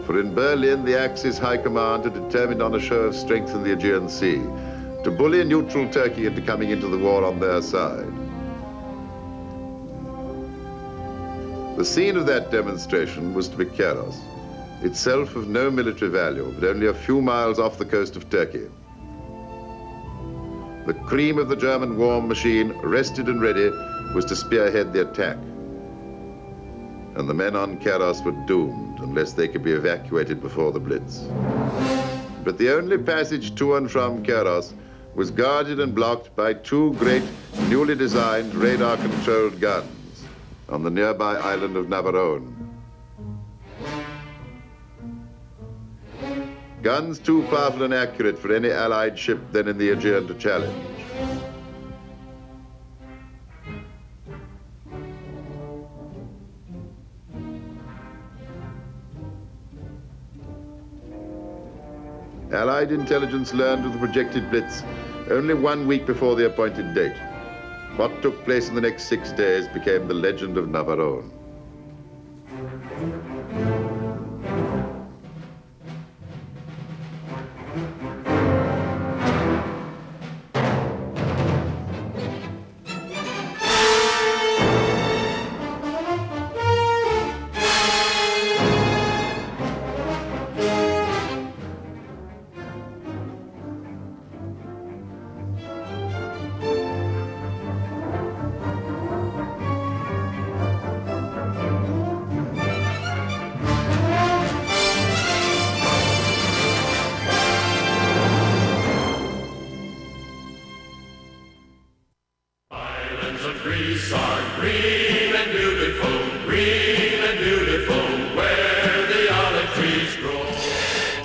for 0.07 0.21
in 0.21 0.35
Berlin 0.35 0.87
the 0.87 0.99
Axis 0.99 1.37
High 1.37 1.59
Command 1.59 2.05
had 2.05 2.15
determined 2.15 2.63
on 2.63 2.75
a 2.75 2.81
show 2.81 3.01
of 3.01 3.15
strength 3.15 3.55
in 3.55 3.63
the 3.63 3.73
Aegean 3.73 4.09
Sea 4.09 4.41
to 5.05 5.11
bully 5.11 5.45
neutral 5.45 5.89
Turkey 5.91 6.27
into 6.27 6.41
coming 6.41 6.71
into 6.71 6.87
the 6.87 6.99
war 6.99 7.25
on 7.25 7.41
their 7.41 7.61
side. 7.61 8.12
The 11.77 11.87
scene 11.87 12.19
of 12.19 12.27
that 12.27 12.51
demonstration 12.51 13.33
was 13.33 13.49
to 13.49 13.57
be 13.57 13.65
Keros, 13.65 14.17
itself 14.83 15.35
of 15.37 15.49
no 15.49 15.71
military 15.71 16.11
value, 16.11 16.55
but 16.61 16.69
only 16.69 16.87
a 16.87 16.93
few 16.93 17.23
miles 17.23 17.59
off 17.59 17.79
the 17.79 17.87
coast 17.87 18.15
of 18.15 18.29
Turkey. 18.29 18.69
The 20.87 20.93
cream 21.07 21.39
of 21.39 21.49
the 21.49 21.57
German 21.57 21.97
war 21.97 22.21
machine, 22.21 22.73
rested 22.83 23.29
and 23.29 23.41
ready, 23.41 23.71
was 24.15 24.27
to 24.27 24.37
spearhead 24.37 24.93
the 24.93 25.09
attack. 25.11 25.39
And 27.17 27.27
the 27.27 27.35
men 27.35 27.57
on 27.57 27.79
Keros 27.79 28.23
were 28.23 28.47
doomed 28.47 28.99
unless 29.01 29.33
they 29.33 29.49
could 29.49 29.65
be 29.65 29.73
evacuated 29.73 30.43
before 30.43 30.73
the 30.73 30.81
Blitz. 30.81 31.21
But 32.45 32.59
the 32.59 32.77
only 32.77 32.99
passage 32.99 33.55
to 33.55 33.77
and 33.77 33.91
from 33.91 34.23
Keros 34.23 34.75
was 35.15 35.31
guarded 35.31 35.81
and 35.81 35.95
blocked 35.95 36.37
by 36.37 36.53
two 36.53 36.93
great, 36.95 37.25
newly 37.71 37.95
designed 37.95 38.55
radar-controlled 38.55 39.59
guns 39.59 40.02
on 40.73 40.83
the 40.83 40.91
nearby 40.91 41.35
island 41.35 41.77
of 41.77 41.87
Navarone. 41.87 42.51
Guns 46.83 47.19
too 47.19 47.43
powerful 47.43 47.83
and 47.83 47.93
accurate 47.95 48.39
for 48.39 48.53
any 48.55 48.71
Allied 48.71 49.19
ship 49.19 49.39
then 49.53 49.69
in 49.69 49.77
the 49.77 49.91
Aegean 49.91 50.27
to 50.27 50.35
challenge. 50.35 50.75
Allied 62.51 62.93
intelligence 62.93 63.53
learned 63.55 63.85
of 63.85 63.93
the 63.93 63.99
projected 63.99 64.51
blitz 64.51 64.83
only 65.31 65.55
one 65.55 65.87
week 65.87 66.07
before 66.07 66.35
the 66.35 66.47
appointed 66.47 66.95
date. 66.95 67.32
What 67.97 68.23
took 68.23 68.45
place 68.45 68.69
in 68.69 68.75
the 68.75 68.81
next 68.81 69.05
six 69.05 69.33
days 69.33 69.69
became 69.69 70.09
the 70.09 70.15
legend 70.15 70.57
of 70.57 70.67
Navarone. 70.67 71.42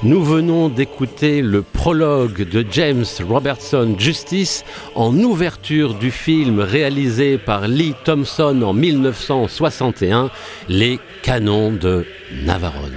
Nous 0.08 0.24
venons 0.24 0.70
d'écouter 0.70 1.42
le 1.42 1.62
prologue 1.62 2.48
de 2.48 2.66
James 2.72 3.04
Robertson 3.28 3.94
Justice 4.00 4.64
en 4.96 5.14
ouverture 5.18 5.96
du 5.96 6.12
film 6.12 6.62
réalisé 6.62 7.38
par 7.38 7.68
Lee 7.68 7.94
Thompson 8.06 8.62
en 8.62 8.72
1961, 8.72 10.30
Les 10.70 11.02
Canons 11.24 11.74
de 11.74 12.06
Navarone. 12.46 12.94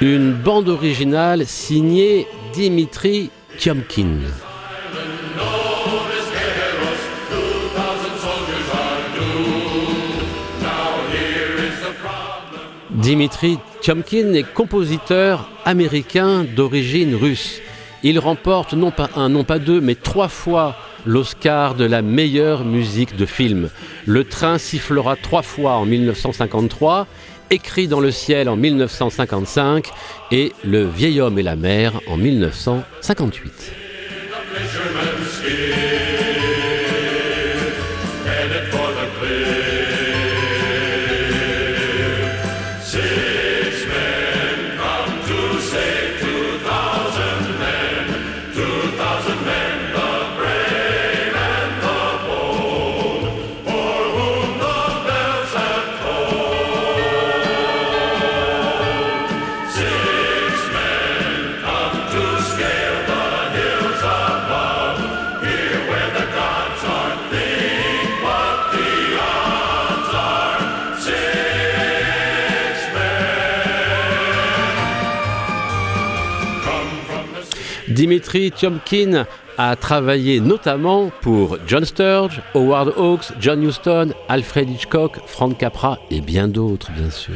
Une 0.00 0.32
bande 0.32 0.68
originale 0.68 1.44
signée 1.44 2.28
Dimitri 2.54 3.30
Tiomkin. 3.58 4.20
Dimitri 13.00 13.58
Tiomkin 13.80 14.34
est 14.34 14.42
compositeur 14.52 15.48
américain 15.64 16.44
d'origine 16.44 17.14
russe. 17.14 17.62
Il 18.02 18.18
remporte 18.18 18.74
non 18.74 18.90
pas 18.90 19.08
un, 19.16 19.30
non 19.30 19.42
pas 19.42 19.58
deux, 19.58 19.80
mais 19.80 19.94
trois 19.94 20.28
fois 20.28 20.76
l'Oscar 21.06 21.74
de 21.74 21.86
la 21.86 22.02
meilleure 22.02 22.66
musique 22.66 23.16
de 23.16 23.24
film. 23.24 23.70
Le 24.04 24.24
train 24.24 24.58
sifflera 24.58 25.16
trois 25.16 25.42
fois 25.42 25.72
en 25.76 25.86
1953, 25.86 27.06
Écrit 27.52 27.88
dans 27.88 28.00
le 28.00 28.10
ciel 28.10 28.48
en 28.50 28.56
1955 28.56 29.88
et 30.30 30.52
Le 30.62 30.86
vieil 30.86 31.22
homme 31.22 31.38
et 31.38 31.42
la 31.42 31.56
mer 31.56 32.00
en 32.06 32.18
1958. 32.18 33.72
Dimitri 78.00 78.50
Tiomkin 78.50 79.26
a 79.58 79.76
travaillé 79.76 80.40
notamment 80.40 81.10
pour 81.20 81.58
John 81.66 81.84
Sturge, 81.84 82.40
Howard 82.54 82.94
Hawks, 82.96 83.30
John 83.38 83.62
Huston, 83.62 84.14
Alfred 84.26 84.70
Hitchcock, 84.70 85.18
Frank 85.26 85.58
Capra 85.58 85.98
et 86.10 86.22
bien 86.22 86.48
d'autres 86.48 86.90
bien 86.92 87.10
sûr. 87.10 87.34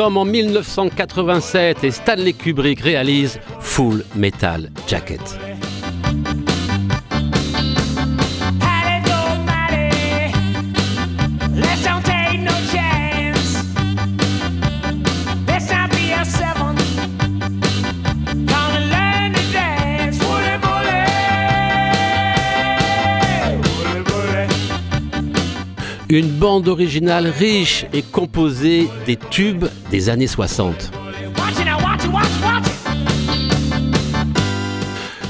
En 0.00 0.24
1987 0.24 1.84
et 1.84 1.90
Stanley 1.90 2.32
Kubrick 2.32 2.80
réalise 2.80 3.38
Full 3.60 4.04
Metal 4.14 4.70
Jacket. 4.86 5.20
Une 26.12 26.28
bande 26.28 26.66
originale 26.66 27.28
riche 27.28 27.86
et 27.92 28.02
composée 28.02 28.88
des 29.06 29.16
tubes 29.16 29.66
des 29.92 30.08
années 30.08 30.26
60. 30.26 30.90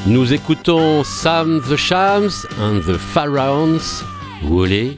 Nous 0.06 0.32
écoutons 0.32 1.04
Sam 1.04 1.60
the 1.68 1.76
Shams 1.76 2.30
and 2.58 2.80
the 2.86 2.96
Pharaohs, 2.96 4.02
Boulet. 4.42 4.96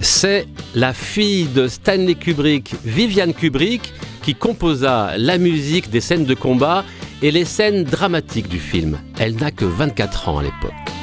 C'est 0.00 0.46
la 0.76 0.92
fille 0.92 1.46
de 1.46 1.66
Stanley 1.66 2.14
Kubrick, 2.14 2.76
Viviane 2.84 3.34
Kubrick, 3.34 3.92
qui 4.28 4.34
composa 4.34 5.16
la 5.16 5.38
musique 5.38 5.88
des 5.88 6.02
scènes 6.02 6.26
de 6.26 6.34
combat 6.34 6.84
et 7.22 7.30
les 7.30 7.46
scènes 7.46 7.84
dramatiques 7.84 8.48
du 8.48 8.58
film. 8.58 8.98
Elle 9.18 9.36
n'a 9.36 9.50
que 9.50 9.64
24 9.64 10.28
ans 10.28 10.38
à 10.40 10.42
l'époque. 10.42 10.97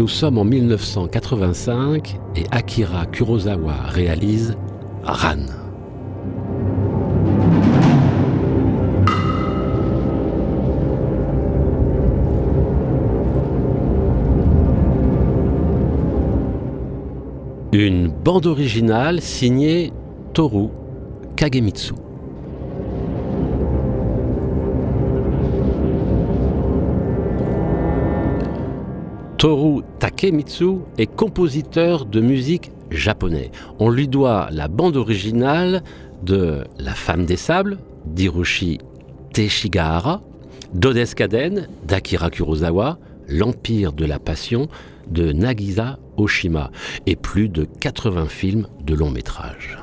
Nous 0.00 0.08
sommes 0.08 0.38
en 0.38 0.46
1985 0.46 2.18
et 2.34 2.44
Akira 2.52 3.04
Kurosawa 3.04 3.74
réalise 3.88 4.56
Ran. 5.02 5.36
Une 17.74 18.08
bande 18.08 18.46
originale 18.46 19.20
signée 19.20 19.92
Toru 20.32 20.68
Kagemitsu. 21.36 21.92
Toru 29.40 29.80
Takemitsu 29.98 30.80
est 30.98 31.06
compositeur 31.06 32.04
de 32.04 32.20
musique 32.20 32.72
japonais. 32.90 33.50
On 33.78 33.88
lui 33.88 34.06
doit 34.06 34.48
la 34.50 34.68
bande 34.68 34.98
originale 34.98 35.82
de 36.22 36.64
La 36.78 36.92
femme 36.92 37.24
des 37.24 37.38
sables 37.38 37.78
d'Hiroshi 38.04 38.80
Teshigahara, 39.32 40.20
d'Odeskaden 40.74 41.68
d'Akira 41.86 42.28
Kurosawa, 42.28 42.98
L'Empire 43.28 43.94
de 43.94 44.04
la 44.04 44.18
Passion 44.18 44.68
de 45.10 45.32
Nagisa 45.32 45.98
Oshima 46.18 46.70
et 47.06 47.16
plus 47.16 47.48
de 47.48 47.64
80 47.64 48.26
films 48.26 48.66
de 48.84 48.92
long 48.94 49.10
métrage. 49.10 49.79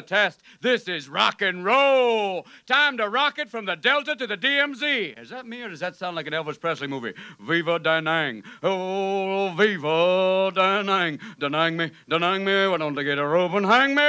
A 0.00 0.02
test. 0.02 0.40
This 0.60 0.88
is 0.88 1.08
rock 1.08 1.42
and 1.42 1.64
roll. 1.64 2.46
Time 2.66 2.96
to 2.96 3.08
rock 3.08 3.38
it 3.38 3.50
from 3.50 3.66
the 3.66 3.76
Delta 3.76 4.16
to 4.16 4.26
the 4.26 4.36
DMZ. 4.36 5.20
Is 5.20 5.30
that 5.30 5.46
me 5.46 5.62
or 5.62 5.68
does 5.68 5.80
that 5.80 5.94
sound 5.94 6.16
like 6.16 6.26
an 6.26 6.32
Elvis 6.32 6.58
Presley 6.58 6.88
movie? 6.88 7.12
Viva 7.38 7.78
Danang. 7.78 8.42
Oh, 8.62 9.54
Viva 9.56 10.52
Danang. 10.58 11.20
Danang 11.38 11.76
me, 11.76 11.90
Danang 12.10 12.44
me. 12.44 12.68
Why 12.68 12.78
don't 12.78 12.94
they 12.94 13.04
get 13.04 13.18
a 13.18 13.26
rope 13.26 13.52
and 13.52 13.66
hang 13.66 13.94
me? 13.94 14.02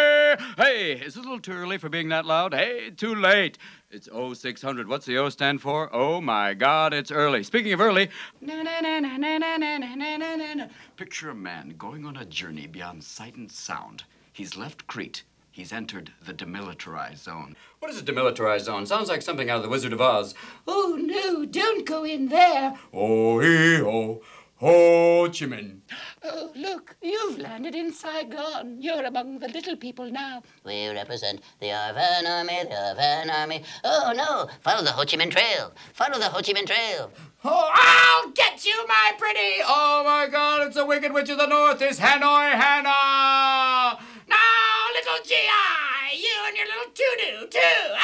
Hey, 0.58 0.94
is 0.94 1.18
it 1.18 1.20
a 1.20 1.24
little 1.24 1.39
too 1.39 1.54
early 1.54 1.78
for 1.78 1.89
being 1.89 2.10
that 2.10 2.26
loud? 2.26 2.54
Hey, 2.54 2.92
too 2.92 3.14
late. 3.14 3.58
It's 3.89 4.08
0600. 4.08 4.88
What's 4.88 5.06
the 5.06 5.18
O 5.18 5.28
stand 5.28 5.62
for? 5.62 5.94
Oh 5.94 6.22
my 6.22 6.54
God, 6.54 6.94
it's 6.94 7.12
early. 7.12 7.44
Speaking 7.44 7.74
of 7.74 7.82
early, 7.82 8.10
picture 10.96 11.30
a 11.30 11.36
man 11.36 11.76
going 11.78 12.06
on 12.06 12.16
a 12.16 12.26
journey 12.26 12.68
beyond 12.68 13.04
sight 13.04 13.36
and 13.36 13.52
sound. 13.52 14.06
He's 14.32 14.56
left 14.56 14.88
Crete. 14.88 15.24
He's 15.52 15.74
entered 15.74 16.14
the 16.26 16.34
demilitarized 16.34 17.18
zone. 17.18 17.58
What 17.80 17.91
is 17.91 17.99
a 17.99 18.04
demilitarized 18.04 18.62
zone? 18.62 18.86
Sounds 18.86 19.10
like 19.10 19.22
something 19.22 19.49
out 19.49 19.58
of 19.58 19.64
The 19.64 19.70
Wizard 19.70 19.91
of 19.91 19.99
Oz. 19.99 20.34
Oh, 20.66 20.97
no, 20.97 21.45
don't 21.45 21.86
go 21.86 22.06
in 22.06 22.30
there. 22.30 22.80
Oh, 22.93 23.39
hee, 23.39 23.82
oh, 23.82 24.22
Ho 24.62 25.26
Chi 25.26 25.45
Minh. 25.47 25.80
Oh, 26.24 26.52
look, 26.56 26.95
you've 27.02 27.39
landed 27.39 27.76
in 27.76 27.91
Saigon. 27.91 28.82
You're 28.82 29.04
among 29.04 29.39
the 29.39 29.49
little 29.49 29.76
people 29.76 30.10
now. 30.10 30.41
We 30.64 30.88
represent 30.88 31.41
the 31.60 31.68
Arvan 31.68 32.30
Army, 32.30 32.64
the 32.64 32.76
Arvan 32.76 33.30
Army. 33.30 33.64
Oh, 33.84 34.14
no, 34.16 34.47
follow 34.62 34.84
the 34.84 34.91
Ho 34.91 35.04
Chi 35.04 35.18
Minh 35.18 35.32
Trail. 35.32 35.74
Follow 35.93 36.18
the 36.18 36.30
Ho 36.30 36.41
Chi 36.41 36.54
Minh 36.54 36.66
Trail. 36.68 37.12
Oh, 37.43 37.72
I'll 37.74 38.30
get 38.30 38.64
you, 38.64 38.86
my 38.88 39.12
pretty. 39.18 39.64
Oh, 39.66 40.04
my 40.06 40.28
God, 40.32 40.68
it's 40.68 40.76
the 40.76 40.86
Wicked 40.86 41.12
Witch 41.12 41.30
of 41.30 41.39
the 41.39 41.47
North. 41.47 41.82
It's 41.82 41.99
Hanoi 41.99 42.52
Hannah. 42.52 43.99
Now, 45.12 45.18
little 45.18 45.28
G.I., 45.28 46.14
you 46.16 46.36
and 46.47 46.55
your 46.55 46.68
little 46.68 46.91
to-do, 46.93 47.47
too. 47.47 47.95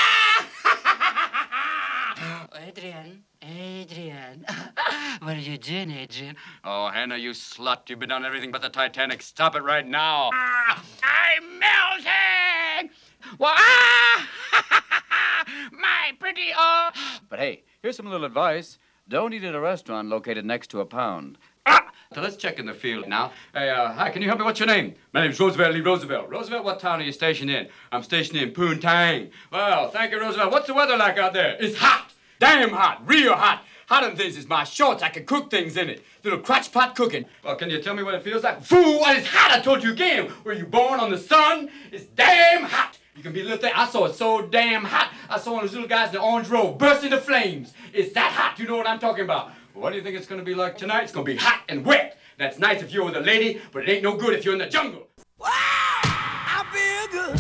Ah! 2.20 2.48
Adrian, 2.68 3.24
Adrian. 3.42 4.46
what 5.22 5.38
are 5.38 5.40
you 5.40 5.58
doing, 5.58 5.92
Adrian? 5.92 6.36
Oh, 6.66 6.90
Hannah, 6.90 7.16
you 7.16 7.32
slut. 7.32 7.90
You've 7.90 8.00
been 8.00 8.12
on 8.12 8.26
everything 8.26 8.52
but 8.52 8.62
the 8.62 8.68
Titanic. 8.68 9.22
Stop 9.22 9.56
it 9.56 9.62
right 9.62 9.88
now. 9.88 10.32
Ah, 10.34 10.84
I'm 11.02 11.60
melting. 11.60 12.92
Well, 13.40 13.54
ah! 13.56 14.28
My 15.72 16.12
pretty, 16.20 16.50
oh. 16.58 16.90
But 17.30 17.40
hey, 17.40 17.64
here's 17.82 17.96
some 17.96 18.08
little 18.08 18.26
advice. 18.26 18.80
Don't 19.08 19.34
eat 19.34 19.46
at 19.46 19.56
a 19.56 19.62
restaurant 19.62 20.10
located 20.10 20.44
next 20.44 20.68
to 20.72 20.82
a 20.82 20.86
pound. 20.86 21.38
Ah! 21.68 21.92
So 22.14 22.22
let's 22.22 22.38
check 22.38 22.58
in 22.60 22.66
the 22.66 22.74
field 22.74 23.08
now. 23.08 23.34
Hey, 23.54 23.70
uh, 23.70 23.92
hi, 23.92 24.10
can 24.10 24.22
you 24.22 24.30
help 24.30 24.40
me? 24.40 24.46
What's 24.46 24.60
your 24.60 24.68
name? 24.68 24.96
My 25.14 25.22
name's 25.22 25.40
Roosevelt 25.40 25.74
Lee 25.74 25.82
Roosevelt. 25.82 26.30
Roosevelt, 26.30 26.64
what 26.64 26.80
town 26.80 27.02
are 27.02 27.04
you 27.04 27.12
stationed 27.12 27.52
in? 27.52 27.68
I'm 27.92 28.04
stationed 28.04 28.40
in 28.40 28.52
Poontang. 28.52 29.32
Well, 29.52 29.90
thank 29.92 30.12
you, 30.12 30.20
Roosevelt. 30.20 30.52
What's 30.52 30.68
the 30.68 30.74
weather 30.74 30.96
like 30.96 31.18
out 31.18 31.34
there? 31.34 31.58
It's 31.60 31.78
hot. 31.78 32.14
Damn 32.40 32.70
hot. 32.70 33.04
Real 33.06 33.34
hot. 33.34 33.64
Hot 33.90 34.04
than 34.04 34.16
this 34.16 34.38
is 34.38 34.48
my 34.48 34.64
shorts. 34.64 35.04
I 35.04 35.10
can 35.10 35.26
cook 35.26 35.52
things 35.52 35.76
in 35.76 35.90
it. 35.90 36.04
Little 36.24 36.40
crotch 36.40 36.72
pot 36.72 36.96
cooking. 36.96 37.26
Well, 37.44 37.56
can 37.56 37.70
you 37.70 37.82
tell 37.82 37.94
me 37.94 38.04
what 38.04 38.16
it 38.16 38.24
feels 38.24 38.44
like? 38.44 38.64
Fool, 38.64 39.02
it's 39.08 39.28
hot. 39.28 39.52
I 39.52 39.60
told 39.60 39.84
you 39.84 39.92
again. 39.92 40.32
Were 40.44 40.54
you 40.54 40.66
born 40.66 41.00
on 41.00 41.12
the 41.12 41.18
sun? 41.18 41.70
It's 41.92 42.06
damn 42.06 42.64
hot. 42.64 42.98
You 43.16 43.24
can 43.24 43.34
be 43.34 43.42
a 43.42 43.44
little 43.44 43.58
thing. 43.58 43.74
I 43.76 43.88
saw 43.88 44.06
it 44.06 44.16
so 44.16 44.44
damn 44.44 44.84
hot. 44.84 45.12
I 45.30 45.40
saw 45.40 45.54
one 45.54 45.64
of 45.64 45.70
those 45.70 45.74
little 45.74 45.90
guys 45.90 46.10
in 46.10 46.16
the 46.16 46.22
orange 46.22 46.50
robe 46.50 46.78
burst 46.78 47.04
into 47.04 47.20
flames. 47.20 47.74
It's 47.92 48.14
that 48.14 48.32
hot. 48.32 48.60
You 48.60 48.68
know 48.68 48.78
what 48.78 48.88
I'm 48.88 49.00
talking 49.00 49.24
about. 49.24 49.52
Well, 49.78 49.84
what 49.84 49.92
do 49.92 49.98
you 49.98 50.04
think 50.04 50.18
it's 50.18 50.26
going 50.26 50.40
to 50.40 50.46
be 50.46 50.56
like 50.56 50.76
tonight? 50.76 51.04
It's 51.04 51.12
going 51.12 51.24
to 51.24 51.32
be 51.32 51.38
hot 51.38 51.62
and 51.70 51.86
wet. 51.86 52.18
That's 52.40 52.58
nice 52.58 52.82
if 52.82 52.92
you're 52.92 53.06
with 53.06 53.16
a 53.16 53.20
lady, 53.20 53.62
but 53.72 53.84
it 53.84 53.90
ain't 53.90 54.02
no 54.02 54.18
good 54.18 54.34
if 54.34 54.44
you're 54.44 54.56
in 54.56 54.60
the 54.60 54.66
jungle. 54.66 55.08
Wow, 55.38 55.50
I 55.52 56.66
feel 56.74 57.08
good. 57.12 57.40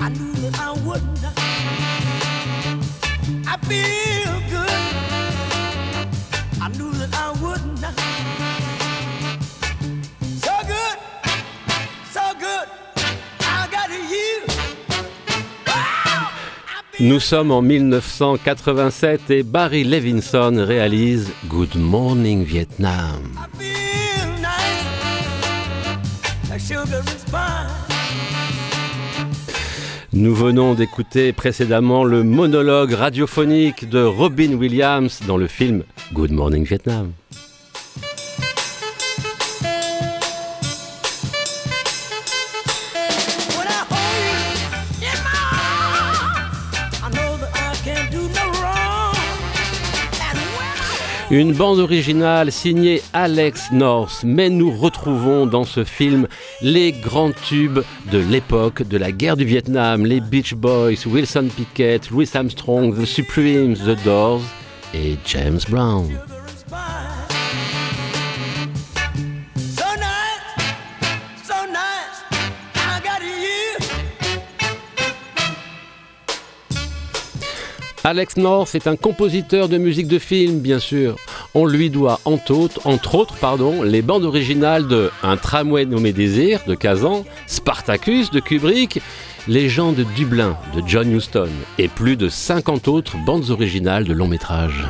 I 0.00 0.08
knew 0.08 0.32
that 0.32 0.58
I 0.58 0.72
wouldn't. 0.84 1.20
I 3.46 3.56
feel 3.68 4.40
good. 4.50 4.51
Nous 17.00 17.20
sommes 17.20 17.50
en 17.50 17.62
1987 17.62 19.30
et 19.30 19.42
Barry 19.42 19.82
Levinson 19.82 20.54
réalise 20.58 21.32
Good 21.48 21.74
Morning 21.74 22.44
Vietnam. 22.44 23.22
Nous 30.12 30.34
venons 30.34 30.74
d'écouter 30.74 31.32
précédemment 31.32 32.04
le 32.04 32.22
monologue 32.22 32.92
radiophonique 32.92 33.88
de 33.88 34.02
Robin 34.04 34.52
Williams 34.52 35.20
dans 35.26 35.38
le 35.38 35.46
film 35.46 35.84
Good 36.12 36.32
Morning 36.32 36.64
Vietnam. 36.64 37.12
Une 51.32 51.54
bande 51.54 51.78
originale 51.78 52.52
signée 52.52 53.00
Alex 53.14 53.72
North, 53.72 54.20
mais 54.22 54.50
nous 54.50 54.70
retrouvons 54.70 55.46
dans 55.46 55.64
ce 55.64 55.82
film 55.82 56.28
les 56.60 56.92
grands 56.92 57.32
tubes 57.32 57.80
de 58.10 58.18
l'époque 58.18 58.82
de 58.82 58.98
la 58.98 59.12
guerre 59.12 59.38
du 59.38 59.46
Vietnam, 59.46 60.04
les 60.04 60.20
Beach 60.20 60.52
Boys, 60.52 61.06
Wilson 61.06 61.48
Pickett, 61.56 62.10
Louis 62.10 62.28
Armstrong, 62.34 62.94
The 62.94 63.06
Supremes, 63.06 63.76
The 63.76 64.04
Doors 64.04 64.42
et 64.92 65.16
James 65.24 65.60
Brown. 65.70 66.10
Alex 78.04 78.36
North 78.36 78.74
est 78.74 78.88
un 78.88 78.96
compositeur 78.96 79.68
de 79.68 79.78
musique 79.78 80.08
de 80.08 80.18
film, 80.18 80.58
bien 80.58 80.80
sûr. 80.80 81.14
On 81.54 81.66
lui 81.66 81.88
doit 81.88 82.18
entre 82.24 82.52
autres, 82.52 82.80
les 83.84 84.02
bandes 84.02 84.24
originales 84.24 84.88
de 84.88 85.10
Un 85.22 85.36
tramway 85.36 85.84
nommé 85.86 86.12
Désir 86.12 86.60
de 86.66 86.74
Kazan, 86.74 87.24
Spartacus 87.46 88.32
de 88.32 88.40
Kubrick, 88.40 89.00
Les 89.46 89.68
gens 89.68 89.92
de 89.92 90.02
Dublin 90.16 90.56
de 90.74 90.82
John 90.84 91.14
Huston 91.14 91.48
et 91.78 91.86
plus 91.86 92.16
de 92.16 92.28
50 92.28 92.88
autres 92.88 93.16
bandes 93.24 93.50
originales 93.50 94.04
de 94.04 94.12
longs 94.12 94.28
métrages. 94.28 94.84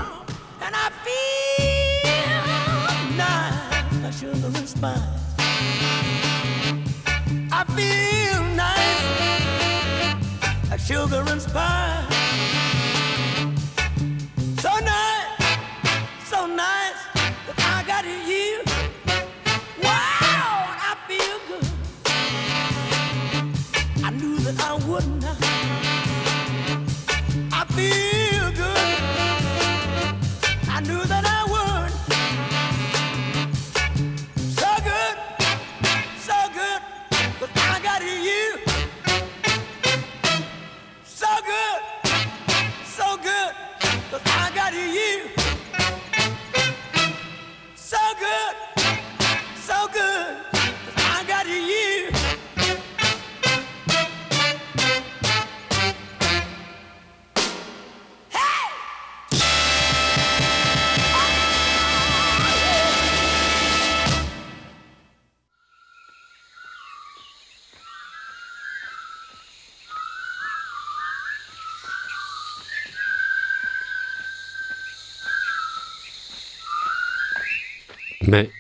Mais, 78.33 78.51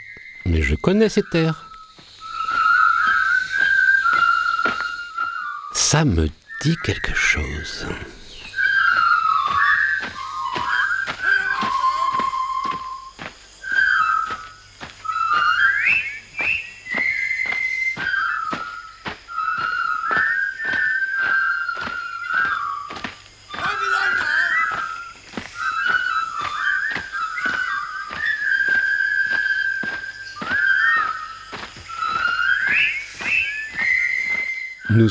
mais 0.45 0.61
je 0.61 0.75
connais 0.75 1.09
ces 1.09 1.23
terres. 1.23 1.65
Ça 5.73 6.05
me 6.05 6.29
dit 6.61 6.77
quelque 6.85 7.15
chose. 7.15 7.87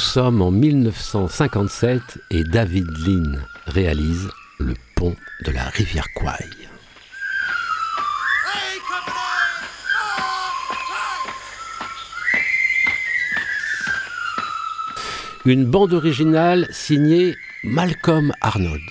Sommes 0.02 0.42
en 0.42 0.52
1957 0.52 2.02
et 2.32 2.44
David 2.44 2.88
Lean 3.06 3.38
réalise 3.68 4.30
le 4.60 4.74
pont 4.96 5.16
de 5.46 5.52
la 5.52 5.64
rivière 5.66 6.08
Kwai. 6.16 6.46
Une 15.46 15.66
bande 15.66 15.94
originale 15.94 16.68
signée 16.72 17.36
Malcolm 17.64 18.34
Arnold. 18.42 18.82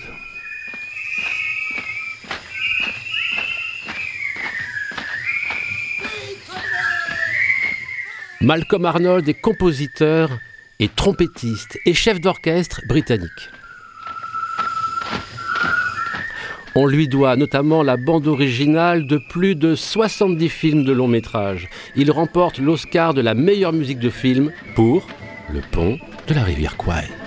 Malcolm 8.41 8.85
Arnold 8.85 9.29
est 9.29 9.33
compositeur 9.33 10.39
et 10.81 10.89
trompettiste 10.89 11.79
et 11.85 11.93
chef 11.93 12.19
d'orchestre 12.19 12.81
britannique. 12.87 13.49
On 16.73 16.87
lui 16.87 17.07
doit 17.07 17.35
notamment 17.35 17.83
la 17.83 17.97
bande 17.97 18.27
originale 18.27 19.05
de 19.05 19.17
plus 19.17 19.55
de 19.55 19.75
70 19.75 20.49
films 20.49 20.83
de 20.83 20.91
long 20.91 21.07
métrage. 21.07 21.69
Il 21.95 22.11
remporte 22.11 22.57
l'Oscar 22.59 23.13
de 23.13 23.21
la 23.21 23.35
meilleure 23.35 23.73
musique 23.73 23.99
de 23.99 24.09
film 24.09 24.51
pour 24.75 25.07
Le 25.53 25.61
pont 25.71 25.99
de 26.27 26.33
la 26.33 26.43
rivière 26.43 26.77
Kwai. 26.77 27.20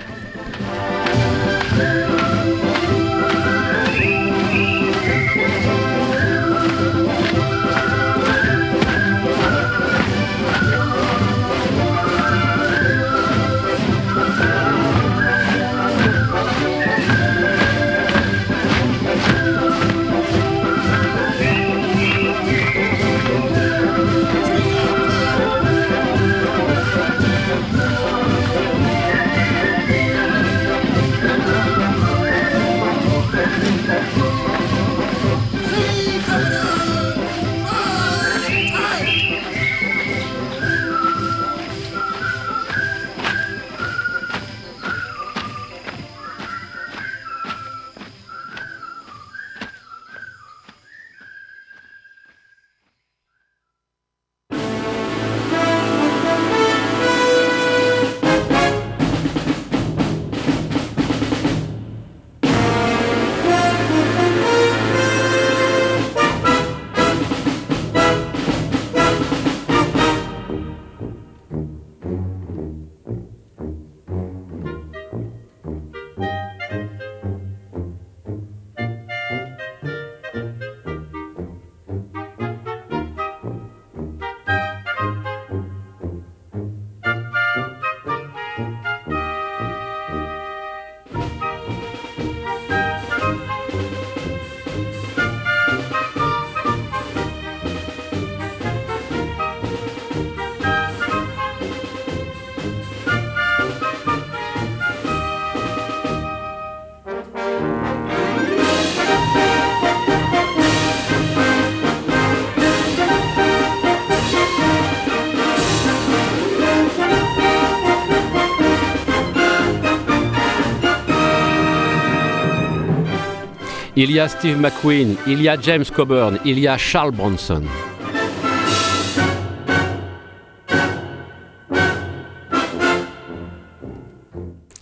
Il 123.97 124.11
y 124.11 124.19
a 124.19 124.27
Steve 124.27 124.59
McQueen, 124.59 125.15
il 125.25 125.41
y 125.41 125.47
a 125.47 125.57
James 125.59 125.85
Coburn, 125.85 126.37
il 126.43 126.59
y 126.59 126.67
a 126.67 126.77
Charles 126.77 127.13
Bronson. 127.13 127.63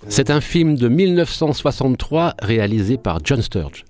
C'est 0.07 0.31
un 0.31 0.41
film 0.41 0.75
de 0.75 0.87
1963 0.87 2.33
réalisé 2.41 2.97
par 2.97 3.19
John 3.23 3.43
Sturge. 3.43 3.85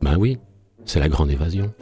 Ben 0.00 0.16
oui, 0.16 0.38
c'est 0.84 1.00
la 1.00 1.08
grande 1.08 1.32
évasion. 1.32 1.72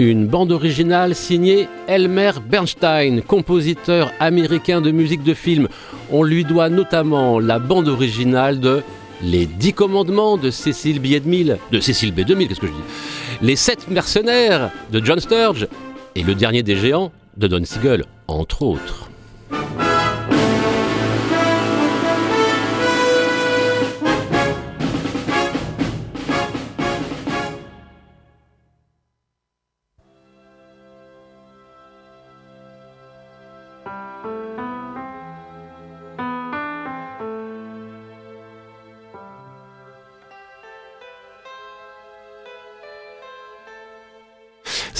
Une 0.00 0.26
bande 0.26 0.50
originale 0.50 1.14
signée 1.14 1.68
Elmer 1.86 2.30
Bernstein, 2.48 3.20
compositeur 3.20 4.10
américain 4.18 4.80
de 4.80 4.90
musique 4.90 5.22
de 5.22 5.34
film. 5.34 5.68
On 6.10 6.22
lui 6.22 6.42
doit 6.42 6.70
notamment 6.70 7.38
la 7.38 7.58
bande 7.58 7.86
originale 7.86 8.60
de 8.60 8.82
Les 9.22 9.44
Dix 9.44 9.74
Commandements 9.74 10.38
de 10.38 10.50
Cécile 10.50 11.00
B. 11.00 11.08
2000, 11.08 11.58
de 11.70 11.80
Cécile 11.80 12.14
B. 12.14 12.20
2000, 12.20 12.48
qu'est-ce 12.48 12.60
que 12.60 12.66
je 12.66 12.72
dis? 12.72 12.78
Les 13.42 13.56
Sept 13.56 13.90
Mercenaires 13.90 14.70
de 14.90 15.04
John 15.04 15.20
Sturge 15.20 15.68
et 16.14 16.22
Le 16.22 16.34
Dernier 16.34 16.62
des 16.62 16.76
Géants 16.76 17.12
de 17.36 17.46
Don 17.46 17.62
Siegel, 17.66 18.06
entre 18.26 18.62
autres. 18.62 19.09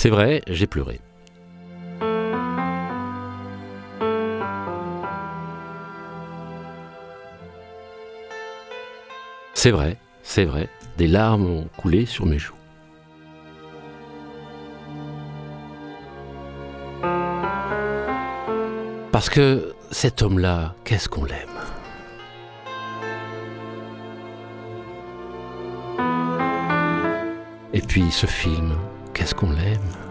C'est 0.02 0.08
vrai, 0.08 0.40
j'ai 0.46 0.66
pleuré. 0.66 0.98
C'est 9.52 9.70
vrai, 9.70 9.98
c'est 10.22 10.46
vrai, 10.46 10.70
des 10.96 11.06
larmes 11.06 11.44
ont 11.44 11.68
coulé 11.76 12.06
sur 12.06 12.24
mes 12.24 12.38
joues. 12.38 12.54
Parce 19.12 19.28
que 19.28 19.74
cet 19.90 20.22
homme-là, 20.22 20.74
qu'est-ce 20.84 21.10
qu'on 21.10 21.26
l'aime? 21.26 21.36
Et 27.74 27.82
puis 27.82 28.10
ce 28.10 28.24
film, 28.24 28.72
qu'est-ce 29.20 29.34
qu'on 29.34 29.50
l'aime? 29.50 30.09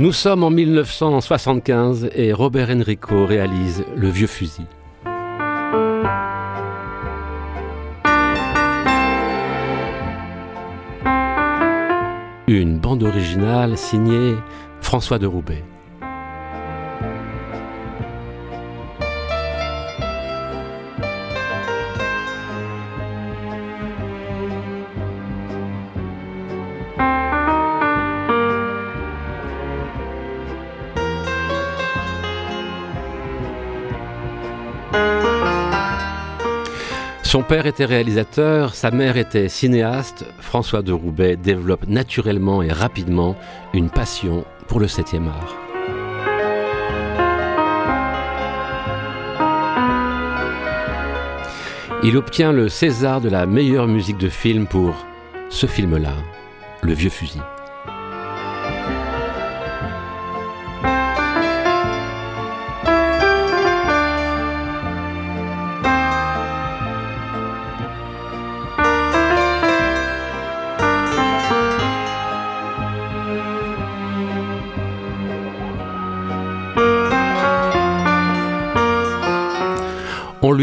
Nous 0.00 0.12
sommes 0.12 0.44
en 0.44 0.50
1975 0.50 2.08
et 2.14 2.32
Robert 2.32 2.70
Enrico 2.70 3.26
réalise 3.26 3.84
Le 3.94 4.08
Vieux 4.08 4.26
Fusil. 4.26 4.64
Une 12.48 12.78
bande 12.78 13.02
originale 13.02 13.76
signée 13.76 14.36
François 14.80 15.18
de 15.18 15.26
Roubaix. 15.26 15.62
Père 37.50 37.66
était 37.66 37.84
réalisateur, 37.84 38.76
sa 38.76 38.92
mère 38.92 39.16
était 39.16 39.48
cinéaste. 39.48 40.24
François 40.38 40.82
de 40.82 40.92
Roubaix 40.92 41.34
développe 41.34 41.88
naturellement 41.88 42.62
et 42.62 42.70
rapidement 42.70 43.34
une 43.74 43.90
passion 43.90 44.44
pour 44.68 44.78
le 44.78 44.86
7e 44.86 45.26
art. 45.26 45.56
Il 52.04 52.16
obtient 52.16 52.52
le 52.52 52.68
César 52.68 53.20
de 53.20 53.28
la 53.28 53.46
meilleure 53.46 53.88
musique 53.88 54.18
de 54.18 54.28
film 54.28 54.68
pour 54.68 54.94
ce 55.48 55.66
film-là, 55.66 56.14
Le 56.82 56.92
Vieux 56.92 57.10
Fusil. 57.10 57.40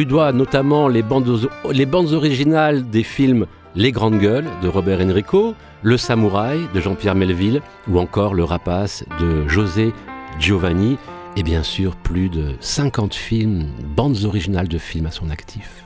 Doit 0.07 0.31
notamment 0.31 0.87
les 0.87 1.03
bandes, 1.03 1.49
les 1.69 1.85
bandes 1.85 2.13
originales 2.13 2.89
des 2.89 3.03
films 3.03 3.45
Les 3.75 3.91
Grandes 3.91 4.19
Gueules 4.19 4.47
de 4.61 4.69
Robert 4.69 5.01
Enrico, 5.01 5.53
Le 5.81 5.97
Samouraï 5.97 6.59
de 6.73 6.79
Jean-Pierre 6.79 7.15
Melville 7.15 7.61
ou 7.89 7.99
encore 7.99 8.33
Le 8.33 8.45
Rapace 8.45 9.03
de 9.19 9.45
José 9.49 9.91
Giovanni 10.39 10.97
et 11.35 11.43
bien 11.43 11.61
sûr 11.61 11.97
plus 11.97 12.29
de 12.29 12.55
50 12.61 13.13
films, 13.15 13.67
bandes 13.97 14.23
originales 14.23 14.69
de 14.69 14.77
films 14.77 15.07
à 15.07 15.11
son 15.11 15.29
actif. 15.29 15.83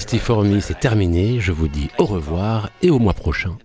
Mystiformi, 0.00 0.62
c'est 0.62 0.80
terminé. 0.80 1.40
Je 1.40 1.52
vous 1.52 1.68
dis 1.68 1.90
au 1.98 2.06
revoir 2.06 2.70
et 2.80 2.88
au 2.88 2.98
mois 2.98 3.12
prochain. 3.12 3.58